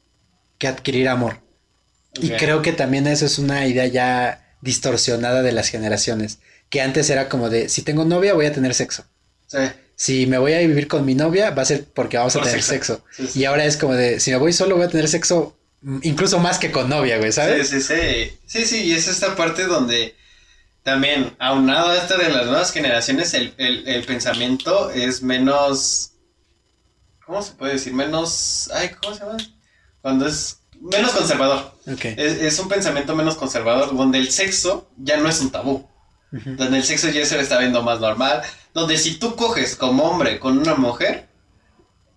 [0.59, 1.41] que adquirir amor.
[2.21, 6.41] Y creo que también eso es una idea ya distorsionada de las generaciones.
[6.69, 9.05] Que antes era como de, si tengo novia voy a tener sexo.
[9.49, 9.59] Sí.
[9.97, 12.47] Si me voy a vivir con mi novia va a ser porque vamos a Por
[12.47, 12.95] tener sexo.
[12.95, 13.05] sexo.
[13.17, 13.41] Sí, sí.
[13.41, 16.39] Y ahora es como de, si me voy solo voy a tener sexo mm, incluso
[16.39, 17.69] más que con novia, güey, ¿sabes?
[17.69, 18.39] Sí, sí, sí.
[18.47, 20.15] Sí, sí, y es esta parte donde
[20.85, 26.13] también, aunado a esta de las nuevas generaciones, el, el, el pensamiento es menos.
[27.27, 27.93] ¿Cómo se puede decir?
[27.93, 28.71] Menos.
[28.73, 29.37] Ay, ¿cómo se llama?
[30.01, 31.75] Cuando es menos conservador.
[31.93, 32.05] Ok.
[32.05, 35.87] Es, es un pensamiento menos conservador, donde el sexo ya no es un tabú.
[36.31, 38.43] Donde el sexo ya se le está viendo más normal.
[38.79, 41.29] Donde si tú coges como hombre con una mujer,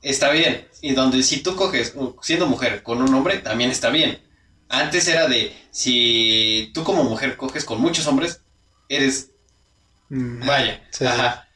[0.01, 0.67] está bien.
[0.81, 4.21] Y donde si tú coges siendo mujer con un hombre, también está bien.
[4.69, 8.41] Antes era de, si tú como mujer coges con muchos hombres,
[8.89, 9.31] eres,
[10.09, 11.05] Mm, vaya, sí.
[11.05, 11.47] ajá.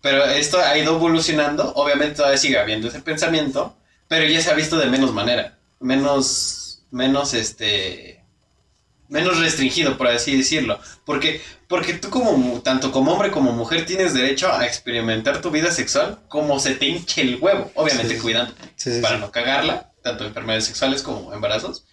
[0.00, 3.76] Pero esto ha ido evolucionando, obviamente todavía sigue habiendo ese pensamiento,
[4.08, 8.23] pero ya se ha visto de menos manera, menos, menos este,
[9.08, 10.78] menos restringido, por así decirlo.
[11.04, 15.70] Porque, porque tú como, tanto como hombre como mujer tienes derecho a experimentar tu vida
[15.70, 18.20] sexual como se te hinche el huevo, obviamente Sí.
[18.20, 19.20] cuidando sí, para sí.
[19.20, 21.84] no cagarla, tanto enfermedades sexuales como embarazos.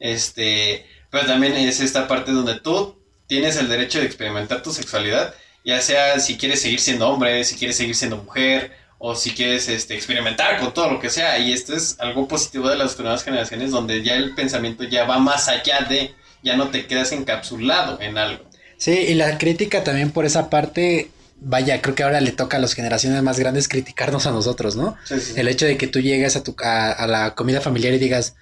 [0.00, 5.34] Este, pero también es esta parte donde tú tienes el derecho de experimentar tu sexualidad,
[5.64, 9.68] ya sea si quieres seguir siendo hombre, si quieres seguir siendo mujer, o si quieres
[9.68, 11.38] este, experimentar con todo lo que sea.
[11.38, 15.18] Y esto es algo positivo de las nuevas generaciones, donde ya el pensamiento ya va
[15.18, 16.14] más allá de,
[16.44, 18.44] ya no te quedas encapsulado en algo.
[18.76, 22.60] Sí, y la crítica también por esa parte, vaya, creo que ahora le toca a
[22.60, 24.96] las generaciones más grandes criticarnos a nosotros, ¿no?
[25.04, 25.32] Sí, sí.
[25.36, 28.34] El hecho de que tú llegues a tu a, a la comida familiar y digas,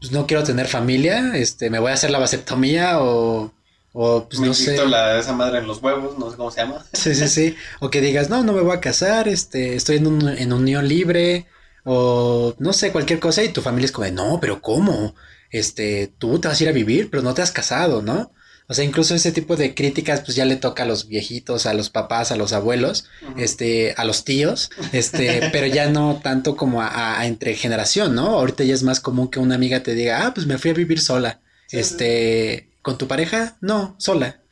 [0.00, 3.52] pues no quiero tener familia, este, me voy a hacer la vasectomía o,
[3.92, 4.86] o pues Me no sé.
[4.86, 6.84] la, esa madre en los huevos, no sé cómo se llama.
[6.92, 7.56] Sí, sí, sí.
[7.80, 10.88] O que digas, no, no me voy a casar, este, estoy en, un, en unión
[10.88, 11.46] libre,
[11.84, 15.14] o no sé, cualquier cosa, y tu familia es como de, no, pero ¿cómo?
[15.54, 18.32] Este, tú te vas a ir a vivir, pero no te has casado, ¿no?
[18.66, 21.74] O sea, incluso ese tipo de críticas, pues ya le toca a los viejitos, a
[21.74, 26.82] los papás, a los abuelos, este, a los tíos, este, pero ya no tanto como
[26.82, 28.26] a, a entre generación, ¿no?
[28.38, 30.74] Ahorita ya es más común que una amiga te diga, ah, pues me fui a
[30.74, 31.40] vivir sola.
[31.66, 33.58] Sí, este, ¿con tu pareja?
[33.60, 34.42] No, sola.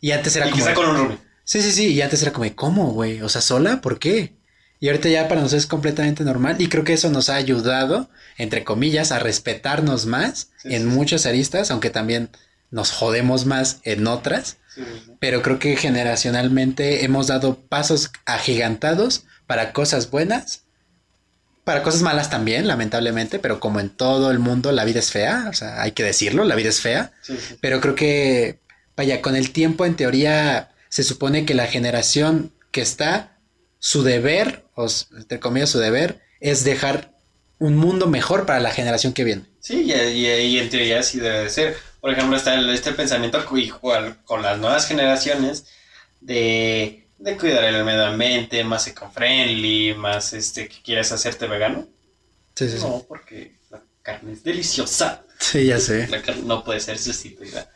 [0.00, 0.64] Y antes era Y como.
[0.64, 1.18] quizá con un.
[1.44, 3.22] Sí, sí, sí, y antes era como, ¿cómo, güey?
[3.22, 4.37] O sea, sola, ¿por qué?
[4.80, 8.08] Y ahorita ya para nosotros es completamente normal y creo que eso nos ha ayudado,
[8.36, 12.30] entre comillas, a respetarnos más Sí, en sí, muchas aristas, aunque también
[12.70, 14.82] nos jodemos más en otras, Sí,
[15.18, 20.62] pero creo que generacionalmente hemos dado pasos agigantados para cosas buenas,
[21.64, 25.48] para cosas malas también, lamentablemente, pero como en todo el mundo la vida es fea,
[25.50, 27.12] o sea, hay que decirlo, la vida es fea.
[27.60, 28.60] Pero creo que,
[28.96, 33.37] vaya, con el tiempo, en teoría, se supone que la generación que está,
[33.78, 37.12] su deber, o entre comillas, su deber, es dejar
[37.58, 39.44] un mundo mejor para la generación que viene.
[39.60, 41.76] Sí, y, y- y en teoría sí debe de ser.
[42.00, 43.44] Por ejemplo, está el- este pensamiento
[44.24, 45.66] con las nuevas generaciones
[46.20, 51.86] de, de cuidar el medio ambiente, más eco-friendly, más este, que quieres hacerte vegano.
[52.54, 52.84] Sí, sí, sí.
[52.84, 55.24] No, porque la carne es deliciosa.
[55.38, 56.08] Sí, ya sé.
[56.08, 57.70] La carne no puede ser sustituida.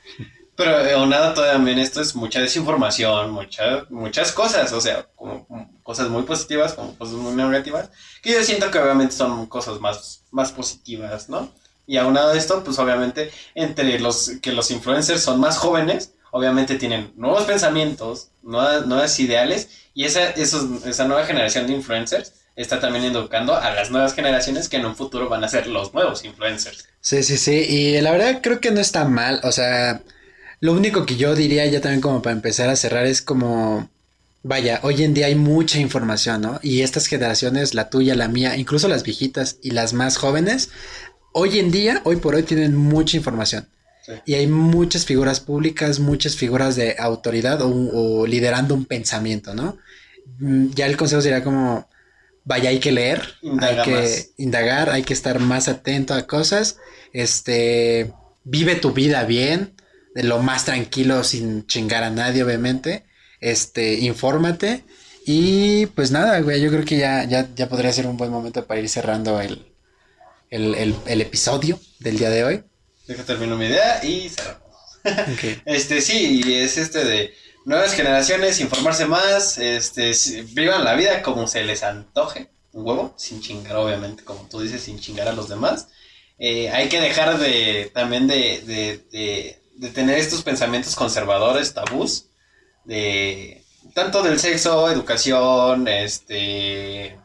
[0.55, 5.47] Pero eh, aunado todo también esto es mucha desinformación, mucha, muchas cosas, o sea, como
[5.83, 7.91] cosas muy positivas, como cosas muy negativas,
[8.23, 11.51] que yo siento que obviamente son cosas más, más positivas, ¿no?
[11.87, 17.13] Y aunado esto, pues obviamente entre los que los influencers son más jóvenes, obviamente tienen
[17.17, 23.05] nuevos pensamientos, nuevas, nuevas ideales, y esa, esos, esa nueva generación de influencers está también
[23.05, 26.89] educando a las nuevas generaciones que en un futuro van a ser los nuevos influencers.
[27.01, 27.65] Sí, sí, sí.
[27.69, 29.41] Y la verdad creo que no está mal.
[29.43, 30.03] O sea,
[30.63, 33.91] lo único que yo diría ya también como para empezar a cerrar es como,
[34.45, 36.61] vaya, hoy en día hay mucha información, ¿no?
[36.63, 40.71] Y estas generaciones, la tuya, la mía, incluso las viejitas y las más jóvenes,
[41.33, 43.69] hoy en día, hoy por hoy tienen mucha información.
[44.01, 44.23] Sí.
[44.25, 49.79] Y hay muchas figuras públicas, muchas figuras de autoridad o, o liderando un pensamiento, ¿no?
[50.39, 51.89] Mm, Ya el consejo sería como,
[52.45, 54.31] vaya, hay que leer, Indaga hay que más.
[54.39, 56.79] indagar, hay que estar más atento a cosas,
[57.13, 58.13] este,
[58.45, 59.75] vive tu vida bien,
[60.15, 63.07] de lo más tranquilo, sin chingar a nadie, obviamente,
[63.41, 64.85] este, infórmate
[65.25, 68.67] y pues nada, güey, yo creo que ya, ya, ya podría ser un buen momento
[68.67, 69.73] para ir cerrando el,
[70.51, 72.65] el, el, el episodio del día de hoy.
[73.07, 74.63] Deja termino mi idea y cerramos.
[75.65, 77.35] Este, sí, y es este de
[77.65, 80.13] nuevas generaciones, informarse más, este,
[80.53, 84.83] vivan la vida como se les antoje, un huevo, sin chingar, obviamente, como tú dices,
[84.85, 85.89] sin chingar a los demás.
[86.39, 92.26] eh, hay que dejar de también de, de, de, de tener estos pensamientos conservadores, tabús,
[92.85, 93.64] de
[93.95, 97.18] tanto del sexo, educación, este,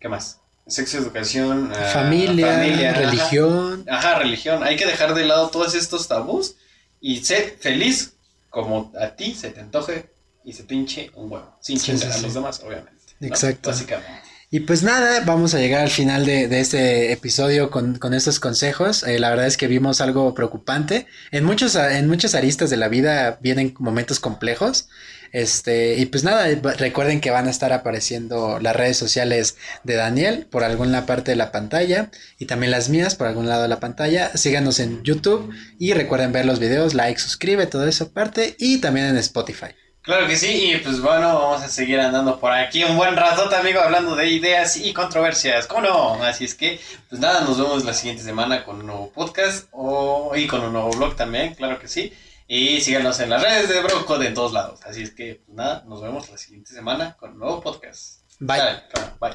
[0.00, 0.40] ¿qué más?
[0.66, 3.00] Sexo, educación, ah, familia, ajá.
[3.00, 3.84] religión.
[3.86, 4.62] Ajá, religión.
[4.62, 6.54] Hay que dejar de lado todos estos tabús
[7.02, 8.14] y ser feliz
[8.48, 10.08] como a ti se te antoje
[10.44, 11.54] y se pinche un huevo.
[11.60, 12.38] Sin Sí, chingar sí, a los sí.
[12.38, 13.02] demás, obviamente.
[13.20, 13.26] ¿no?
[13.28, 13.68] Exacto.
[13.68, 14.27] Básicamente.
[14.50, 19.02] Y pues nada, vamos a llegar al final de, este episodio con, con estos consejos.
[19.02, 21.06] Eh, la verdad es que vimos algo preocupante.
[21.32, 24.88] En muchos, en muchas aristas de la vida vienen momentos complejos.
[25.32, 26.46] Este, y pues nada,
[26.78, 31.36] recuerden que van a estar apareciendo las redes sociales de Daniel por alguna parte de
[31.36, 34.34] la pantalla y también las mías por algún lado de la pantalla.
[34.34, 39.08] Síganos en YouTube y recuerden ver los videos, like, suscribe, toda esa parte y también
[39.08, 39.74] en Spotify.
[40.02, 43.56] Claro que sí, y pues bueno, vamos a seguir andando por aquí un buen ratote,
[43.56, 45.66] amigo, hablando de ideas y controversias.
[45.66, 46.22] ¿Cómo no?
[46.22, 50.32] Así es que, pues nada, nos vemos la siguiente semana con un nuevo podcast o,
[50.34, 52.12] y con un nuevo blog también, claro que sí.
[52.46, 54.80] Y síganos en las redes de Broco de en todos lados.
[54.86, 58.22] Así es que, pues nada, nos vemos la siguiente semana con un nuevo podcast.
[58.38, 58.58] Bye.
[58.90, 59.34] Cámara, bye.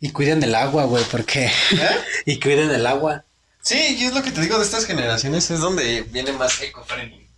[0.00, 1.44] Y cuiden el agua, güey, porque...
[1.44, 2.00] ¿Eh?
[2.26, 3.24] y cuiden el agua.
[3.62, 7.29] Sí, y es lo que te digo de estas generaciones, es donde viene más eco-friendly.